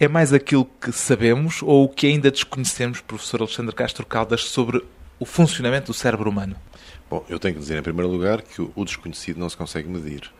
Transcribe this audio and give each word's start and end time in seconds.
É 0.00 0.06
mais 0.06 0.32
aquilo 0.32 0.64
que 0.64 0.92
sabemos 0.92 1.60
ou 1.60 1.82
o 1.82 1.88
que 1.88 2.06
ainda 2.06 2.30
desconhecemos, 2.30 3.00
professor 3.00 3.40
Alexandre 3.40 3.74
Castro 3.74 4.06
Caldas, 4.06 4.42
sobre 4.44 4.80
o 5.18 5.26
funcionamento 5.26 5.88
do 5.88 5.94
cérebro 5.94 6.30
humano? 6.30 6.54
Bom, 7.10 7.26
eu 7.28 7.36
tenho 7.36 7.54
que 7.54 7.60
dizer 7.60 7.78
em 7.78 7.82
primeiro 7.82 8.08
lugar 8.08 8.40
que 8.42 8.62
o 8.62 8.84
desconhecido 8.84 9.40
não 9.40 9.50
se 9.50 9.56
consegue 9.56 9.88
medir. 9.88 10.30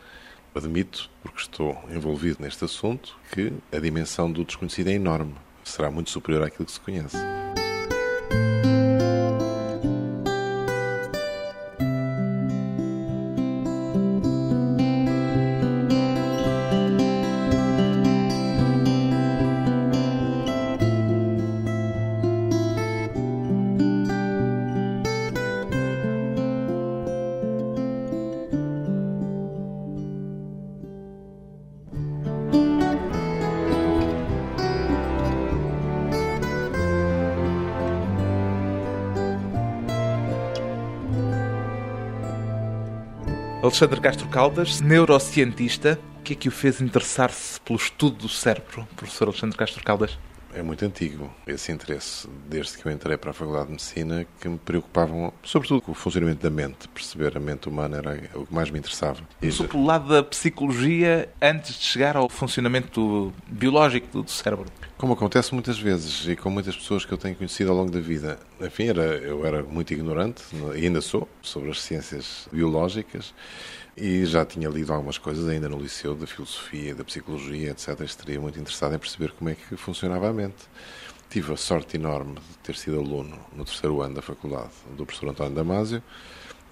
Admito, 0.55 1.09
porque 1.21 1.41
estou 1.41 1.77
envolvido 1.93 2.37
neste 2.39 2.63
assunto, 2.63 3.17
que 3.33 3.51
a 3.69 3.79
dimensão 3.79 4.31
do 4.31 4.45
desconhecido 4.45 4.87
é 4.87 4.93
enorme. 4.93 5.35
Será 5.65 5.91
muito 5.91 6.09
superior 6.09 6.45
àquilo 6.45 6.65
que 6.65 6.71
se 6.71 6.79
conhece. 6.79 7.17
Alexandre 43.79 44.01
Castro 44.01 44.27
Caldas, 44.27 44.81
neurocientista, 44.81 45.97
o 46.19 46.23
que 46.23 46.33
é 46.33 46.35
que 46.35 46.49
o 46.49 46.51
fez 46.51 46.81
interessar-se 46.81 47.61
pelo 47.61 47.79
estudo 47.79 48.17
do 48.17 48.27
cérebro, 48.27 48.85
professor 48.97 49.29
Alexandre 49.29 49.57
Castro 49.57 49.81
Caldas? 49.81 50.19
É 50.53 50.63
muito 50.63 50.83
antigo 50.83 51.31
esse 51.45 51.71
interesse, 51.71 52.27
desde 52.47 52.77
que 52.77 52.85
eu 52.85 52.91
entrei 52.91 53.17
para 53.17 53.31
a 53.31 53.33
Faculdade 53.33 53.67
de 53.67 53.71
Medicina, 53.73 54.25
que 54.41 54.49
me 54.49 54.57
preocupavam, 54.57 55.31
sobretudo, 55.43 55.81
com 55.81 55.91
o 55.91 55.95
funcionamento 55.95 56.41
da 56.41 56.49
mente. 56.49 56.87
Perceber 56.87 57.37
a 57.37 57.39
mente 57.39 57.69
humana 57.69 57.97
era 57.97 58.29
o 58.33 58.45
que 58.45 58.53
mais 58.53 58.69
me 58.71 58.79
interessava. 58.79 59.19
Começou 59.39 59.67
pelo 59.67 59.85
lado 59.85 60.09
da 60.09 60.23
psicologia 60.23 61.29
antes 61.41 61.77
de 61.77 61.85
chegar 61.85 62.17
ao 62.17 62.27
funcionamento 62.29 63.33
biológico 63.47 64.23
do 64.23 64.31
cérebro. 64.31 64.65
Como 64.97 65.13
acontece 65.13 65.53
muitas 65.53 65.79
vezes 65.79 66.27
e 66.27 66.35
com 66.35 66.49
muitas 66.49 66.75
pessoas 66.75 67.05
que 67.05 67.11
eu 67.13 67.17
tenho 67.17 67.35
conhecido 67.35 67.69
ao 67.69 67.77
longo 67.77 67.91
da 67.91 67.99
vida. 67.99 68.39
Enfim, 68.59 68.87
era, 68.87 69.03
eu 69.03 69.45
era 69.45 69.63
muito 69.63 69.93
ignorante, 69.93 70.43
e 70.75 70.85
ainda 70.85 70.99
sou, 70.99 71.27
sobre 71.41 71.69
as 71.69 71.81
ciências 71.81 72.47
biológicas 72.51 73.33
e 73.99 74.25
já 74.25 74.45
tinha 74.45 74.69
lido 74.69 74.93
algumas 74.93 75.17
coisas 75.17 75.47
ainda 75.47 75.67
no 75.67 75.77
liceu 75.77 76.15
da 76.15 76.25
filosofia, 76.25 76.95
da 76.95 77.03
psicologia, 77.03 77.71
etc. 77.71 77.99
Estaria 78.01 78.39
muito 78.39 78.57
interessado 78.57 78.95
em 78.95 78.97
perceber 78.97 79.31
como 79.31 79.49
é 79.49 79.55
que 79.55 79.75
funcionava 79.75 80.29
a 80.29 80.33
mente. 80.33 80.55
Tive 81.29 81.53
a 81.53 81.57
sorte 81.57 81.97
enorme 81.97 82.35
de 82.35 82.57
ter 82.63 82.75
sido 82.75 82.97
aluno 82.97 83.37
no 83.53 83.65
terceiro 83.65 84.01
ano 84.01 84.15
da 84.15 84.21
faculdade 84.21 84.71
do 84.95 85.05
professor 85.05 85.29
António 85.29 85.53
Damásio 85.53 86.01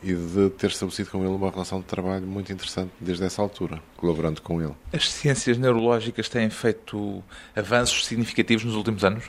e 0.01 0.13
de 0.13 0.49
ter 0.51 0.67
estabelecido 0.67 1.09
com 1.09 1.19
ele 1.19 1.27
uma 1.27 1.49
relação 1.49 1.79
de 1.79 1.85
trabalho 1.85 2.25
muito 2.25 2.51
interessante 2.51 2.91
desde 2.99 3.25
essa 3.25 3.41
altura, 3.41 3.81
colaborando 3.97 4.41
com 4.41 4.61
ele. 4.61 4.73
As 4.93 5.09
ciências 5.11 5.57
neurológicas 5.57 6.29
têm 6.29 6.49
feito 6.49 7.23
avanços 7.55 8.05
significativos 8.05 8.63
nos 8.63 8.75
últimos 8.75 9.03
anos? 9.03 9.25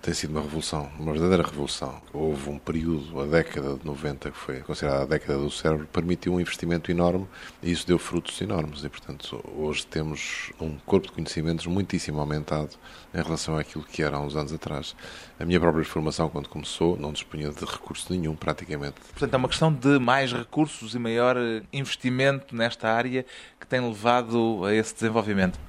Tem 0.00 0.14
sido 0.14 0.30
uma 0.30 0.40
revolução, 0.40 0.88
uma 0.98 1.12
verdadeira 1.12 1.42
revolução. 1.42 2.00
Houve 2.12 2.50
um 2.50 2.58
período, 2.58 3.20
a 3.20 3.26
década 3.26 3.76
de 3.76 3.84
90, 3.84 4.30
que 4.30 4.36
foi 4.36 4.60
considerada 4.60 5.02
a 5.02 5.06
década 5.06 5.38
do 5.38 5.50
cérebro, 5.50 5.86
permitiu 5.92 6.34
um 6.34 6.40
investimento 6.40 6.90
enorme 6.90 7.26
e 7.62 7.70
isso 7.70 7.86
deu 7.86 7.98
frutos 7.98 8.40
enormes. 8.40 8.84
E, 8.84 8.88
portanto, 8.88 9.44
hoje 9.56 9.86
temos 9.86 10.52
um 10.60 10.76
corpo 10.78 11.08
de 11.08 11.12
conhecimentos 11.12 11.66
muitíssimo 11.66 12.20
aumentado 12.20 12.76
em 13.12 13.22
relação 13.22 13.56
àquilo 13.56 13.84
que 13.84 14.02
era 14.02 14.16
há 14.16 14.20
uns 14.20 14.36
anos 14.36 14.52
atrás. 14.52 14.94
A 15.38 15.44
minha 15.44 15.58
própria 15.58 15.84
formação, 15.84 16.28
quando 16.28 16.48
começou, 16.48 16.96
não 16.96 17.12
dispunha 17.12 17.50
de 17.50 17.64
recurso 17.64 18.12
nenhum, 18.12 18.36
praticamente. 18.36 18.96
Portanto, 19.10 19.34
é 19.34 19.36
uma 19.36 19.48
questão 19.48 19.72
de 19.72 19.98
mais 19.98 20.32
recursos 20.32 20.94
e 20.94 20.98
maior 20.98 21.36
investimento 21.72 22.54
nesta 22.54 22.88
área 22.88 23.26
que 23.58 23.66
tem 23.66 23.80
levado 23.80 24.64
a 24.64 24.74
esse 24.74 24.94
desenvolvimento. 24.94 25.67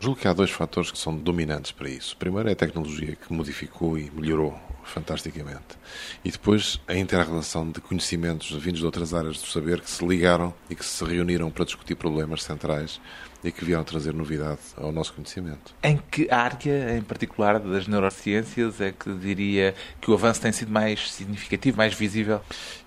Julgo 0.00 0.20
que 0.20 0.28
há 0.28 0.32
dois 0.32 0.50
fatores 0.50 0.92
que 0.92 0.98
são 0.98 1.16
dominantes 1.16 1.72
para 1.72 1.88
isso. 1.88 2.16
Primeiro 2.16 2.48
é 2.48 2.52
a 2.52 2.56
tecnologia 2.56 3.16
que 3.16 3.32
modificou 3.32 3.98
e 3.98 4.08
melhorou 4.12 4.56
fantasticamente. 4.84 5.76
E 6.24 6.30
depois 6.30 6.80
a 6.86 6.96
inter-relação 6.96 7.68
de 7.68 7.80
conhecimentos 7.80 8.50
vindos 8.62 8.78
de 8.78 8.86
outras 8.86 9.12
áreas 9.12 9.40
do 9.40 9.46
saber 9.48 9.80
que 9.80 9.90
se 9.90 10.06
ligaram 10.06 10.54
e 10.70 10.76
que 10.76 10.84
se 10.84 11.04
reuniram 11.04 11.50
para 11.50 11.64
discutir 11.64 11.96
problemas 11.96 12.44
centrais 12.44 13.00
e 13.42 13.52
que 13.52 13.64
vieram 13.64 13.84
trazer 13.84 14.12
novidade 14.12 14.58
ao 14.76 14.90
nosso 14.90 15.12
conhecimento. 15.12 15.74
Em 15.82 15.96
que 16.10 16.28
área, 16.30 16.96
em 16.96 17.02
particular, 17.02 17.60
das 17.60 17.86
neurociências, 17.86 18.80
é 18.80 18.92
que 18.92 19.12
diria 19.14 19.74
que 20.00 20.10
o 20.10 20.14
avanço 20.14 20.40
tem 20.40 20.52
sido 20.52 20.72
mais 20.72 21.12
significativo, 21.12 21.76
mais 21.76 21.94
visível? 21.94 22.40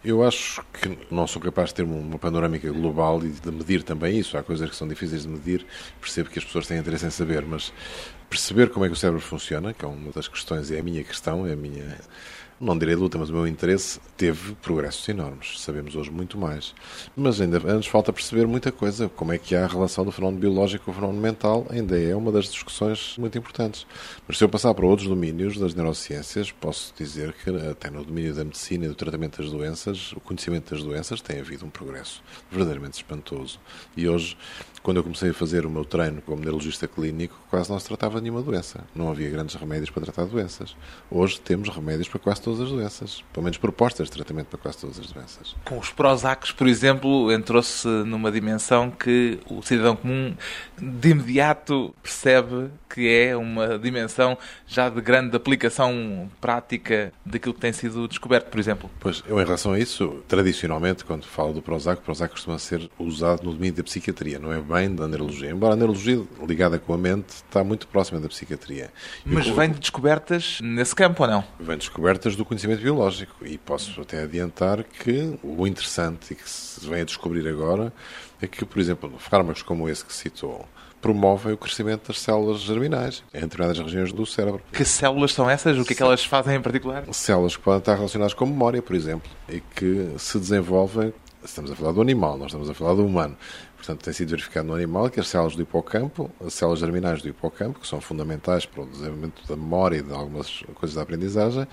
Eu 0.03 0.23
acho 0.23 0.63
que 0.73 0.97
não 1.09 1.25
sou 1.25 1.41
capaz 1.41 1.69
de 1.69 1.75
ter 1.75 1.83
uma 1.83 2.17
panorâmica 2.19 2.69
global 2.71 3.23
e 3.23 3.29
de 3.29 3.51
medir 3.51 3.83
também 3.83 4.17
isso. 4.17 4.37
Há 4.37 4.43
coisas 4.43 4.69
que 4.69 4.75
são 4.75 4.87
difíceis 4.87 5.23
de 5.23 5.29
medir, 5.29 5.65
percebo 5.99 6.29
que 6.29 6.39
as 6.39 6.45
pessoas 6.45 6.67
têm 6.67 6.77
interesse 6.77 7.05
em 7.05 7.11
saber, 7.11 7.45
mas 7.45 7.71
perceber 8.29 8.69
como 8.69 8.85
é 8.85 8.87
que 8.87 8.93
o 8.93 8.97
cérebro 8.97 9.21
funciona, 9.21 9.73
que 9.73 9.83
é 9.83 9.87
uma 9.87 10.11
das 10.11 10.27
questões, 10.27 10.71
é 10.71 10.79
a 10.79 10.83
minha 10.83 11.03
questão, 11.03 11.45
é 11.45 11.53
a 11.53 11.55
minha 11.55 11.97
não 12.61 12.77
direi 12.77 12.95
luta, 12.95 13.17
mas 13.17 13.29
o 13.29 13.33
meu 13.33 13.47
interesse 13.47 13.99
teve 14.15 14.53
progressos 14.55 15.07
enormes. 15.09 15.59
Sabemos 15.59 15.95
hoje 15.95 16.11
muito 16.11 16.37
mais. 16.37 16.75
Mas 17.15 17.41
ainda 17.41 17.59
nos 17.59 17.87
falta 17.87 18.13
perceber 18.13 18.45
muita 18.45 18.71
coisa. 18.71 19.09
Como 19.09 19.33
é 19.33 19.37
que 19.39 19.55
há 19.55 19.65
a 19.65 19.67
relação 19.67 20.05
do 20.05 20.11
fenómeno 20.11 20.39
biológico 20.39 20.85
com 20.85 20.91
o 20.91 20.93
fenómeno 20.93 21.19
mental 21.19 21.65
ainda 21.69 21.99
é 21.99 22.15
uma 22.15 22.31
das 22.31 22.45
discussões 22.45 23.15
muito 23.17 23.37
importantes. 23.37 23.87
Mas 24.27 24.37
se 24.37 24.43
eu 24.43 24.49
passar 24.49 24.73
para 24.75 24.85
outros 24.85 25.07
domínios 25.07 25.57
das 25.57 25.73
neurociências, 25.73 26.51
posso 26.51 26.93
dizer 26.95 27.33
que 27.33 27.49
até 27.67 27.89
no 27.89 28.05
domínio 28.05 28.35
da 28.35 28.43
medicina 28.43 28.85
e 28.85 28.87
do 28.89 28.95
tratamento 28.95 29.41
das 29.41 29.51
doenças, 29.51 30.11
o 30.13 30.19
conhecimento 30.19 30.75
das 30.75 30.83
doenças 30.83 31.19
tem 31.19 31.39
havido 31.39 31.65
um 31.65 31.69
progresso 31.69 32.21
verdadeiramente 32.51 32.97
espantoso. 32.97 33.59
E 33.97 34.07
hoje 34.07 34.37
quando 34.83 34.97
eu 34.97 35.03
comecei 35.03 35.29
a 35.29 35.33
fazer 35.33 35.65
o 35.65 35.69
meu 35.69 35.85
treino 35.85 36.21
como 36.21 36.41
neurologista 36.41 36.87
clínico, 36.87 37.35
quase 37.49 37.69
não 37.69 37.79
se 37.79 37.87
tratava 37.87 38.17
de 38.17 38.23
nenhuma 38.23 38.41
doença. 38.41 38.83
Não 38.95 39.09
havia 39.09 39.29
grandes 39.29 39.55
remédios 39.55 39.89
para 39.89 40.03
tratar 40.03 40.25
doenças. 40.25 40.75
Hoje 41.09 41.39
temos 41.39 41.69
remédios 41.69 42.07
para 42.07 42.19
quase 42.19 42.41
todas 42.41 42.61
as 42.61 42.69
doenças. 42.69 43.23
Pelo 43.31 43.43
menos 43.43 43.57
propostas 43.57 44.07
de 44.07 44.13
tratamento 44.13 44.47
para 44.47 44.59
quase 44.59 44.79
todas 44.79 44.99
as 44.99 45.07
doenças. 45.07 45.55
Com 45.65 45.77
os 45.77 45.89
Prozacs, 45.89 46.51
por 46.51 46.67
exemplo, 46.67 47.31
entrou-se 47.31 47.87
numa 47.87 48.31
dimensão 48.31 48.89
que 48.89 49.39
o 49.49 49.61
cidadão 49.61 49.95
comum 49.95 50.35
de 50.79 51.09
imediato 51.09 51.93
percebe 52.01 52.69
que 52.93 53.07
é 53.07 53.35
uma 53.35 53.79
dimensão 53.79 54.37
já 54.67 54.89
de 54.89 54.99
grande 55.01 55.35
aplicação 55.35 56.29
prática 56.41 57.13
daquilo 57.25 57.53
que 57.53 57.59
tem 57.59 57.71
sido 57.71 58.07
descoberto, 58.07 58.49
por 58.49 58.59
exemplo. 58.59 58.89
Pois, 58.99 59.23
eu 59.27 59.39
em 59.39 59.43
relação 59.43 59.73
a 59.73 59.79
isso, 59.79 60.23
tradicionalmente, 60.27 61.05
quando 61.05 61.25
falo 61.25 61.53
do 61.53 61.61
Prozac, 61.61 62.01
o 62.01 62.05
Prozac 62.05 62.33
costuma 62.33 62.59
ser 62.59 62.89
usado 62.99 63.43
no 63.43 63.53
domínio 63.53 63.75
da 63.75 63.83
psiquiatria, 63.83 64.39
não 64.39 64.51
é 64.51 64.59
bem 64.71 64.93
da 64.93 65.07
neurologia. 65.07 65.51
Embora 65.51 65.73
a 65.73 65.75
neurologia 65.75 66.23
ligada 66.47 66.79
com 66.79 66.93
a 66.93 66.97
mente 66.97 67.29
está 67.29 67.63
muito 67.63 67.87
próxima 67.87 68.19
da 68.19 68.27
psiquiatria. 68.27 68.89
Mas 69.25 69.47
eu, 69.47 69.55
vem 69.55 69.71
de 69.71 69.79
descobertas 69.79 70.59
nesse 70.61 70.95
campo 70.95 71.23
ou 71.23 71.29
não? 71.29 71.43
Vem 71.59 71.77
de 71.77 71.85
descobertas 71.85 72.35
do 72.35 72.45
conhecimento 72.45 72.81
biológico 72.81 73.45
e 73.45 73.57
posso 73.57 74.01
até 74.01 74.23
adiantar 74.23 74.83
que 74.83 75.37
o 75.43 75.67
interessante 75.67 76.31
e 76.31 76.35
que 76.35 76.49
se 76.49 76.87
vem 76.87 77.01
a 77.01 77.05
descobrir 77.05 77.47
agora 77.47 77.93
é 78.41 78.47
que, 78.47 78.65
por 78.65 78.79
exemplo, 78.79 79.13
fármacos 79.19 79.61
como 79.61 79.87
esse 79.87 80.03
que 80.03 80.13
citou, 80.13 80.67
promovem 81.01 81.53
o 81.53 81.57
crescimento 81.57 82.07
das 82.07 82.19
células 82.19 82.61
germinais 82.61 83.23
em 83.33 83.41
determinadas 83.41 83.79
regiões 83.79 84.13
do 84.13 84.25
cérebro. 84.25 84.61
Que 84.71 84.85
células 84.85 85.33
são 85.33 85.49
essas? 85.49 85.77
O 85.77 85.83
que 85.83 85.93
é 85.93 85.95
que 85.95 86.03
elas 86.03 86.23
fazem 86.23 86.55
em 86.55 86.61
particular? 86.61 87.03
Células 87.11 87.57
que 87.57 87.63
podem 87.63 87.79
estar 87.79 87.95
relacionadas 87.95 88.33
com 88.33 88.45
memória, 88.45 88.81
por 88.81 88.95
exemplo, 88.95 89.29
e 89.49 89.59
que 89.59 90.13
se 90.17 90.39
desenvolvem. 90.39 91.13
Estamos 91.43 91.71
a 91.71 91.75
falar 91.75 91.91
do 91.91 92.01
animal, 92.01 92.37
nós 92.37 92.47
estamos 92.47 92.69
a 92.69 92.73
falar 92.75 92.93
do 92.93 93.03
humano. 93.03 93.35
Portanto, 93.81 94.03
tem 94.03 94.13
sido 94.13 94.29
verificado 94.29 94.67
no 94.67 94.75
animal 94.75 95.09
que 95.09 95.19
as 95.19 95.27
células 95.27 95.55
do 95.55 95.63
hipocampo, 95.63 96.29
as 96.45 96.53
células 96.53 96.79
germinais 96.79 97.19
do 97.23 97.27
hipocampo, 97.27 97.79
que 97.79 97.87
são 97.87 97.99
fundamentais 97.99 98.63
para 98.63 98.83
o 98.83 98.85
desenvolvimento 98.85 99.41
da 99.47 99.55
memória 99.55 99.97
e 99.97 100.03
de 100.03 100.13
algumas 100.13 100.61
coisas 100.75 100.95
da 100.95 101.01
aprendizagem, 101.01 101.67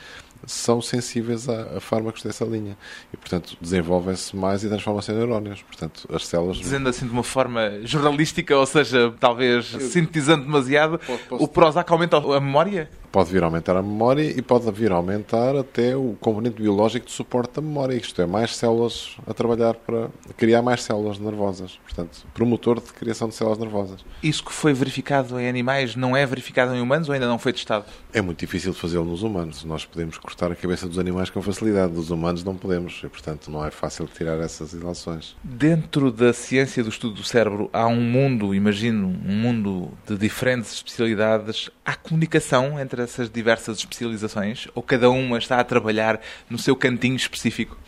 são 0.46 0.80
sensíveis 0.80 1.48
a, 1.48 1.76
a 1.76 1.80
fármacos 1.80 2.22
dessa 2.22 2.44
linha. 2.44 2.76
E, 3.12 3.16
portanto, 3.16 3.56
desenvolvem-se 3.60 4.34
mais 4.34 4.64
e 4.64 4.68
transformam-se 4.68 5.12
em 5.12 5.14
neurónios. 5.14 5.62
Portanto, 5.62 6.08
as 6.12 6.26
células... 6.26 6.56
Dizendo 6.56 6.88
assim 6.88 7.06
de 7.06 7.12
uma 7.12 7.22
forma 7.22 7.80
jornalística, 7.84 8.56
ou 8.56 8.66
seja, 8.66 9.14
talvez 9.20 9.74
Eu... 9.74 9.80
sintetizando 9.80 10.44
demasiado, 10.44 10.98
posso, 10.98 11.24
posso... 11.24 11.44
o 11.44 11.48
Prozac 11.48 11.90
aumenta 11.92 12.16
a 12.16 12.40
memória? 12.40 12.90
Pode 13.10 13.30
vir 13.30 13.42
a 13.42 13.46
aumentar 13.46 13.76
a 13.76 13.82
memória 13.82 14.22
e 14.22 14.42
pode 14.42 14.70
vir 14.70 14.92
a 14.92 14.96
aumentar 14.96 15.56
até 15.56 15.96
o 15.96 16.14
componente 16.20 16.60
biológico 16.60 17.06
de 17.06 17.12
suporte 17.12 17.54
da 17.54 17.62
memória. 17.62 17.94
Isto 17.94 18.20
é, 18.20 18.26
mais 18.26 18.54
células 18.54 19.16
a 19.26 19.32
trabalhar 19.32 19.74
para 19.74 20.10
criar 20.36 20.60
mais 20.60 20.82
células 20.82 21.18
nervosas. 21.18 21.78
Portanto, 21.84 21.98
portanto, 21.98 22.26
promotor 22.32 22.80
de 22.80 22.92
criação 22.92 23.28
de 23.28 23.34
células 23.34 23.58
nervosas. 23.58 24.04
Isso 24.22 24.44
que 24.44 24.52
foi 24.52 24.72
verificado 24.72 25.38
em 25.38 25.48
animais 25.48 25.96
não 25.96 26.16
é 26.16 26.24
verificado 26.24 26.74
em 26.74 26.80
humanos 26.80 27.08
ou 27.08 27.14
ainda 27.14 27.26
não 27.26 27.38
foi 27.38 27.52
testado? 27.52 27.84
É 28.12 28.20
muito 28.20 28.38
difícil 28.38 28.72
de 28.72 28.78
fazê-lo 28.78 29.04
nos 29.04 29.22
humanos. 29.22 29.64
Nós 29.64 29.84
podemos 29.84 30.18
cortar 30.28 30.52
a 30.52 30.54
cabeça 30.54 30.86
dos 30.86 30.98
animais 30.98 31.30
com 31.30 31.40
facilidade, 31.40 31.94
dos 31.94 32.10
humanos 32.10 32.44
não 32.44 32.54
podemos, 32.54 33.00
e, 33.02 33.08
portanto, 33.08 33.50
não 33.50 33.64
é 33.64 33.70
fácil 33.70 34.06
tirar 34.06 34.38
essas 34.40 34.74
ilações. 34.74 35.34
Dentro 35.42 36.12
da 36.12 36.34
ciência 36.34 36.82
do 36.82 36.90
estudo 36.90 37.14
do 37.14 37.24
cérebro, 37.24 37.70
há 37.72 37.86
um 37.86 38.02
mundo, 38.02 38.54
imagino, 38.54 39.08
um 39.08 39.34
mundo 39.34 39.90
de 40.06 40.18
diferentes 40.18 40.70
especialidades. 40.70 41.70
Há 41.82 41.94
comunicação 41.94 42.78
entre 42.78 43.00
essas 43.00 43.30
diversas 43.30 43.78
especializações 43.78 44.68
ou 44.74 44.82
cada 44.82 45.08
uma 45.08 45.38
está 45.38 45.58
a 45.58 45.64
trabalhar 45.64 46.20
no 46.50 46.58
seu 46.58 46.76
cantinho 46.76 47.16
específico? 47.16 47.78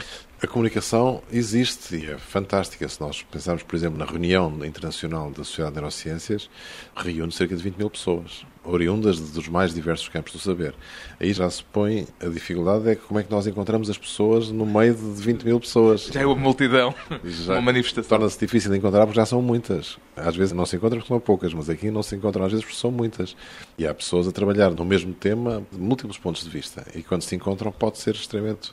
A 0.42 0.46
comunicação 0.46 1.22
existe 1.30 1.96
e 1.96 2.10
é 2.10 2.16
fantástica. 2.16 2.88
Se 2.88 2.98
nós 2.98 3.22
pensarmos, 3.22 3.62
por 3.62 3.76
exemplo, 3.76 3.98
na 3.98 4.06
reunião 4.06 4.64
internacional 4.64 5.30
da 5.30 5.44
Sociedade 5.44 5.74
de 5.74 5.80
Neurociências, 5.80 6.48
reúne 6.96 7.30
cerca 7.30 7.54
de 7.54 7.62
20 7.62 7.76
mil 7.76 7.90
pessoas, 7.90 8.46
oriundas 8.64 9.18
dos 9.18 9.48
mais 9.48 9.74
diversos 9.74 10.08
campos 10.08 10.32
do 10.32 10.38
saber. 10.38 10.74
Aí 11.18 11.32
já 11.32 11.48
se 11.48 11.62
põe 11.64 12.06
a 12.20 12.26
dificuldade 12.26 12.88
é 12.88 12.94
como 12.94 13.18
é 13.18 13.22
que 13.22 13.30
nós 13.30 13.46
encontramos 13.46 13.88
as 13.88 13.96
pessoas 13.96 14.50
no 14.50 14.66
meio 14.66 14.94
de 14.94 15.22
20 15.22 15.44
mil 15.44 15.60
pessoas. 15.60 16.10
Já 16.12 16.20
é 16.20 16.26
uma 16.26 16.36
multidão, 16.36 16.94
já 17.24 17.54
uma 17.54 17.62
manifestação. 17.62 18.18
Torna-se 18.18 18.38
difícil 18.38 18.70
de 18.70 18.78
encontrar 18.78 19.06
porque 19.06 19.18
já 19.18 19.26
são 19.26 19.40
muitas. 19.40 19.98
Às 20.16 20.36
vezes 20.36 20.52
não 20.52 20.66
se 20.66 20.76
encontram 20.76 20.98
porque 20.98 21.08
são 21.08 21.20
poucas, 21.20 21.54
mas 21.54 21.70
aqui 21.70 21.90
não 21.90 22.02
se 22.02 22.14
encontram 22.14 22.44
às 22.44 22.52
vezes 22.52 22.64
porque 22.64 22.78
são 22.78 22.90
muitas. 22.90 23.36
E 23.78 23.86
há 23.86 23.94
pessoas 23.94 24.28
a 24.28 24.32
trabalhar 24.32 24.70
no 24.70 24.84
mesmo 24.84 25.12
tema 25.12 25.62
de 25.72 25.78
múltiplos 25.78 26.18
pontos 26.18 26.44
de 26.44 26.50
vista. 26.50 26.86
E 26.94 27.02
quando 27.02 27.22
se 27.22 27.34
encontram 27.34 27.72
pode 27.72 27.98
ser 27.98 28.14
extremamente 28.14 28.72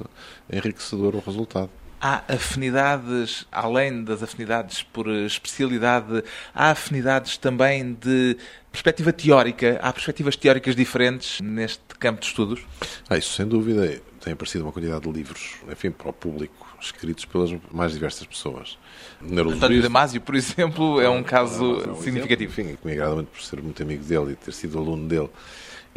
enriquecedor 0.52 1.16
o 1.16 1.20
resultado. 1.20 1.70
Há 2.00 2.24
afinidades, 2.28 3.46
além 3.52 4.04
das 4.04 4.22
afinidades 4.22 4.84
por 4.84 5.08
especialidade, 5.08 6.24
há 6.54 6.72
afinidades 6.72 7.38
também 7.38 7.94
de 7.94 8.38
perspectiva 8.72 9.12
teórica? 9.12 9.80
Há 9.82 9.92
perspectivas 9.92 10.36
teóricas 10.36 10.76
diferentes 10.76 11.42
neste 11.42 11.82
campo 12.00 12.22
de 12.22 12.28
estudos? 12.28 12.62
Ah, 13.10 13.18
isso 13.18 13.34
sem 13.34 13.48
dúvida. 13.48 14.00
Tem 14.22 14.34
aparecido 14.34 14.66
uma 14.66 14.72
quantidade 14.72 15.02
de 15.02 15.12
livros, 15.12 15.56
enfim, 15.72 15.90
para 15.90 16.10
o 16.10 16.14
público, 16.14 16.68
escritos 16.80 17.26
pelas 17.26 17.52
mais 17.72 17.94
diversas 17.94 18.28
pessoas. 18.28 18.78
António 19.22 19.82
Damasio, 19.82 20.22
por 20.22 20.36
exemplo, 20.36 21.00
é 21.02 21.10
um 21.10 21.24
caso 21.24 21.82
é 21.82 21.92
um 21.92 22.02
significativo. 22.02 22.52
Exemplo, 22.52 22.72
enfim, 22.72 22.78
que 22.80 22.88
me 22.88 22.94
agrada 22.94 23.16
muito 23.16 23.30
por 23.30 23.42
ser 23.42 23.62
muito 23.62 23.82
amigo 23.82 24.04
dele 24.04 24.34
e 24.34 24.36
ter 24.36 24.52
sido 24.52 24.78
aluno 24.78 25.08
dele 25.08 25.30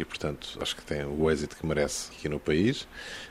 e, 0.01 0.05
portanto, 0.05 0.57
acho 0.59 0.75
que 0.75 0.81
tem 0.81 1.05
o 1.05 1.29
êxito 1.29 1.55
que 1.55 1.65
merece 1.65 2.11
aqui 2.11 2.27
no 2.27 2.39
país. 2.39 2.87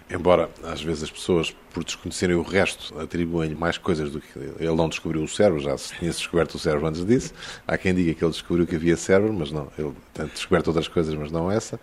Embora, 0.09 0.49
às 0.63 0.81
vezes, 0.81 1.05
as 1.05 1.11
pessoas, 1.11 1.55
por 1.73 1.85
desconhecerem 1.85 2.37
o 2.37 2.43
resto, 2.43 2.99
atribuem-lhe 2.99 3.55
mais 3.55 3.77
coisas 3.77 4.11
do 4.11 4.21
que 4.21 4.39
ele 4.39 4.75
não 4.75 4.89
descobriu 4.89 5.23
o 5.23 5.29
cérebro, 5.29 5.61
já 5.61 5.77
se 5.77 5.95
tinha 5.95 6.11
descoberto 6.11 6.55
o 6.55 6.59
cérebro 6.59 6.87
antes 6.87 7.05
disso. 7.05 7.35
Há 7.67 7.77
quem 7.77 7.95
diga 7.95 8.15
que 8.15 8.25
ele 8.25 8.33
descobriu 8.33 8.67
que 8.67 8.77
havia 8.77 8.97
cérebro, 8.97 9.33
mas 9.33 9.51
não, 9.51 9.71
ele 9.77 9.93
tem 10.15 10.27
descoberto 10.27 10.69
outras 10.69 10.89
coisas, 10.89 11.15
mas 11.15 11.31
não 11.33 11.51
essa. 11.51 11.81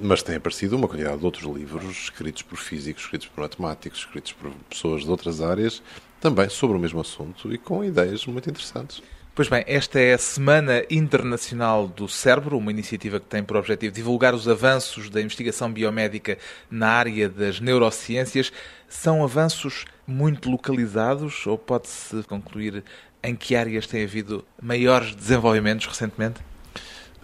Mas 0.00 0.22
tem 0.22 0.36
aparecido 0.36 0.76
uma 0.76 0.88
quantidade 0.88 1.18
de 1.18 1.24
outros 1.24 1.44
livros 1.44 1.84
escritos 1.84 2.42
por 2.42 2.58
físicos, 2.58 3.04
escritos 3.04 3.28
por 3.28 3.42
matemáticos, 3.42 4.00
escritos 4.00 4.32
por 4.32 4.50
pessoas 4.68 5.04
de 5.04 5.10
outras 5.10 5.40
áreas, 5.40 5.82
também 6.20 6.48
sobre 6.48 6.76
o 6.76 6.80
mesmo 6.80 7.00
assunto 7.00 7.52
e 7.52 7.58
com 7.58 7.84
ideias 7.84 8.26
muito 8.26 8.48
interessantes. 8.48 9.02
Pois 9.36 9.48
bem, 9.48 9.64
esta 9.66 9.98
é 9.98 10.14
a 10.14 10.18
Semana 10.18 10.84
Internacional 10.88 11.88
do 11.88 12.08
Cérebro, 12.08 12.56
uma 12.56 12.70
iniciativa 12.70 13.18
que 13.18 13.26
tem 13.26 13.42
por 13.42 13.56
objetivo 13.56 13.92
divulgar 13.92 14.32
os 14.32 14.46
avanços 14.46 15.10
da 15.10 15.20
investigação 15.20 15.72
biomédica 15.72 16.38
na 16.70 16.90
área 16.90 17.28
das 17.28 17.58
neurociências. 17.58 18.52
São 18.88 19.24
avanços 19.24 19.86
muito 20.06 20.48
localizados 20.48 21.48
ou 21.48 21.58
pode-se 21.58 22.22
concluir 22.28 22.84
em 23.24 23.34
que 23.34 23.56
áreas 23.56 23.88
tem 23.88 24.04
havido 24.04 24.44
maiores 24.62 25.16
desenvolvimentos 25.16 25.86
recentemente? 25.86 26.40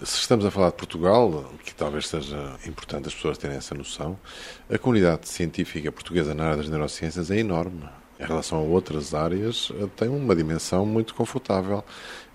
Se 0.03 0.19
estamos 0.19 0.45
a 0.45 0.51
falar 0.51 0.71
de 0.71 0.77
Portugal, 0.79 1.55
que 1.65 1.73
talvez 1.73 2.09
seja 2.09 2.57
importante 2.67 3.07
as 3.07 3.15
pessoas 3.15 3.39
terem 3.39 3.57
essa 3.57 3.77
noção, 3.77 4.19
a 4.69 4.77
comunidade 4.77 5.29
científica 5.29 5.93
portuguesa 5.93 6.35
na 6.35 6.47
área 6.47 6.57
das 6.57 6.69
neurociências 6.69 7.31
é 7.31 7.39
enorme 7.39 7.89
em 8.21 8.25
relação 8.27 8.59
a 8.59 8.63
outras 8.63 9.15
áreas, 9.15 9.73
eh, 9.81 9.89
tem 9.97 10.09
uma 10.09 10.37
dimensão 10.37 10.85
muito 10.85 11.15
confortável. 11.15 11.83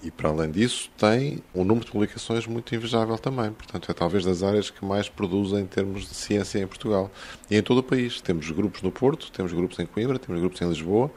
E, 0.04 0.12
para 0.12 0.30
além 0.30 0.52
disso, 0.52 0.90
tem 0.98 1.44
um 1.54 1.64
número 1.64 1.86
de 1.86 1.92
publicações 1.92 2.46
muito 2.48 2.74
invejável 2.76 3.18
também. 3.18 3.52
Portanto, 3.52 3.90
é 3.90 3.94
talvez 3.94 4.26
das 4.26 4.44
áreas 4.44 4.70
que 4.70 4.84
mais 4.84 5.08
produzem 5.10 5.60
em 5.60 5.66
termos 5.66 6.08
de 6.08 6.16
ciência 6.16 6.60
em 6.60 6.68
Portugal. 6.68 7.12
E 7.50 7.56
em 7.56 7.62
todo 7.62 7.80
o 7.80 7.84
país. 7.84 8.20
Temos 8.20 8.50
grupos 8.52 8.82
no 8.82 8.92
Porto, 8.92 9.32
temos 9.32 9.54
grupos 9.54 9.80
em 9.80 9.86
Coimbra, 9.86 10.18
temos 10.20 10.42
grupos 10.42 10.62
em 10.62 10.70
Lisboa, 10.70 11.12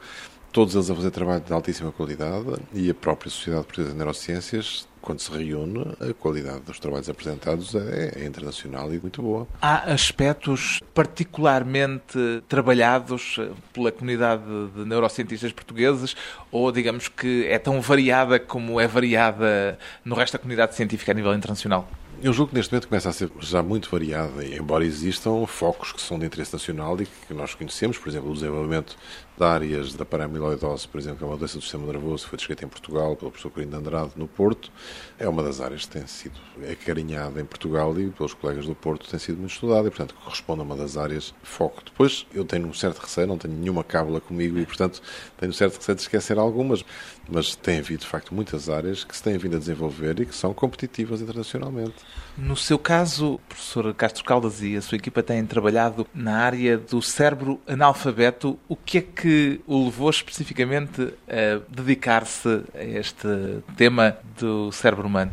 todos 0.59 0.75
eles 0.75 0.89
a 0.89 0.95
fazer 0.95 1.11
trabalho 1.11 1.39
de 1.39 1.53
altíssima 1.53 1.89
qualidade 1.89 2.57
e 2.73 2.89
a 2.89 2.93
própria 2.93 3.31
Sociedade 3.31 3.63
Portuguesa 3.63 3.93
de 3.93 3.97
Neurociências 3.97 4.89
quando 5.01 5.21
se 5.21 5.31
reúne, 5.31 5.95
a 6.01 6.13
qualidade 6.13 6.59
dos 6.59 6.77
trabalhos 6.77 7.09
apresentados 7.09 7.73
é, 7.73 8.11
é, 8.17 8.25
internacional 8.25 8.93
e 8.93 8.99
muito 8.99 9.21
boa. 9.21 9.47
Há 9.61 9.93
aspectos 9.93 10.81
particularmente 10.93 12.43
trabalhados 12.49 13.37
eh, 13.39 13.49
pela 13.71 13.93
comunidade 13.93 14.43
de 14.75 14.83
neurocientistas 14.83 15.53
portugueses 15.53 16.17
ou, 16.51 16.69
digamos 16.69 17.07
que, 17.07 17.45
é 17.47 17.57
tão 17.57 17.79
variada 17.79 18.37
como 18.37 18.77
é 18.77 18.85
variada 18.85 19.79
no 20.03 20.13
resto 20.13 20.33
da 20.33 20.39
comunidade 20.39 20.75
científica 20.75 21.13
a 21.13 21.15
nível 21.15 21.33
internacional? 21.33 21.87
Eu 22.21 22.33
julgo 22.33 22.49
que 22.49 22.57
neste 22.57 22.73
momento 22.73 22.89
começa 22.89 23.07
a 23.07 23.13
ser 23.13 23.31
já 23.39 23.63
muito 23.63 23.89
variada, 23.89 24.45
embora 24.45 24.83
existam 24.83 25.45
focos 25.47 25.93
que 25.93 26.01
são 26.01 26.19
de 26.19 26.25
interesse 26.25 26.51
nacional 26.51 27.01
e 27.01 27.05
que 27.05 27.33
nós 27.33 27.55
conhecemos, 27.55 27.97
por 27.97 28.09
exemplo, 28.09 28.29
o 28.29 28.33
desenvolvimento 28.33 28.89
de 28.89 28.97
áreas 29.45 29.93
da 29.93 30.05
paramiloidose, 30.05 30.87
por 30.87 30.99
exemplo, 30.99 31.19
que 31.19 31.23
é 31.23 31.27
uma 31.27 31.37
doença 31.37 31.57
do 31.57 31.61
sistema 31.61 31.85
nervoso, 31.85 32.27
foi 32.27 32.37
descrita 32.37 32.65
em 32.65 32.67
Portugal 32.67 33.15
pelo 33.15 33.31
professor 33.31 33.51
Corino 33.51 33.71
de 33.71 33.77
Andrade, 33.77 34.11
no 34.15 34.27
Porto. 34.27 34.71
É 35.17 35.27
uma 35.27 35.43
das 35.43 35.61
áreas 35.61 35.85
que 35.85 35.89
tem 35.89 36.07
sido 36.07 36.39
acarinhada 36.71 37.39
em 37.39 37.45
Portugal 37.45 37.97
e 37.99 38.09
pelos 38.09 38.33
colegas 38.33 38.65
do 38.65 38.75
Porto 38.75 39.09
tem 39.09 39.19
sido 39.19 39.37
muito 39.37 39.53
estudada 39.53 39.87
e, 39.87 39.91
portanto, 39.91 40.15
corresponde 40.15 40.61
a 40.61 40.63
uma 40.63 40.75
das 40.75 40.97
áreas 40.97 41.33
de 41.41 41.49
foco. 41.49 41.81
Depois, 41.85 42.25
eu 42.33 42.43
tenho 42.43 42.67
um 42.67 42.73
certo 42.73 42.99
receio, 42.99 43.27
não 43.27 43.37
tenho 43.37 43.53
nenhuma 43.53 43.83
cábula 43.83 44.19
comigo 44.19 44.57
e, 44.59 44.65
portanto, 44.65 45.01
tenho 45.37 45.51
um 45.51 45.55
certo 45.55 45.77
receio 45.77 45.95
de 45.95 46.01
esquecer 46.01 46.37
algumas, 46.37 46.83
mas 47.29 47.55
tem 47.55 47.79
havido, 47.79 48.01
de 48.01 48.07
facto, 48.07 48.33
muitas 48.33 48.69
áreas 48.69 49.03
que 49.03 49.15
se 49.15 49.23
têm 49.23 49.37
vindo 49.37 49.55
a 49.55 49.59
desenvolver 49.59 50.19
e 50.19 50.25
que 50.25 50.35
são 50.35 50.53
competitivas 50.53 51.21
internacionalmente. 51.21 51.95
No 52.37 52.55
seu 52.55 52.79
caso, 52.79 53.39
professor 53.47 53.93
Castro 53.93 54.23
Caldas 54.23 54.61
e 54.61 54.75
a 54.75 54.81
sua 54.81 54.95
equipa 54.95 55.21
têm 55.21 55.45
trabalhado 55.45 56.07
na 56.13 56.37
área 56.37 56.77
do 56.77 57.01
cérebro 57.01 57.59
analfabeto. 57.67 58.57
O 58.67 58.75
que 58.75 58.97
é 58.97 59.01
que 59.01 59.28
que 59.29 59.61
o 59.67 59.85
levou 59.85 60.09
especificamente 60.09 61.13
a 61.27 61.61
dedicar-se 61.69 62.63
a 62.73 62.83
este 62.83 63.61
tema 63.77 64.17
do 64.39 64.71
cérebro 64.71 65.05
humano? 65.05 65.31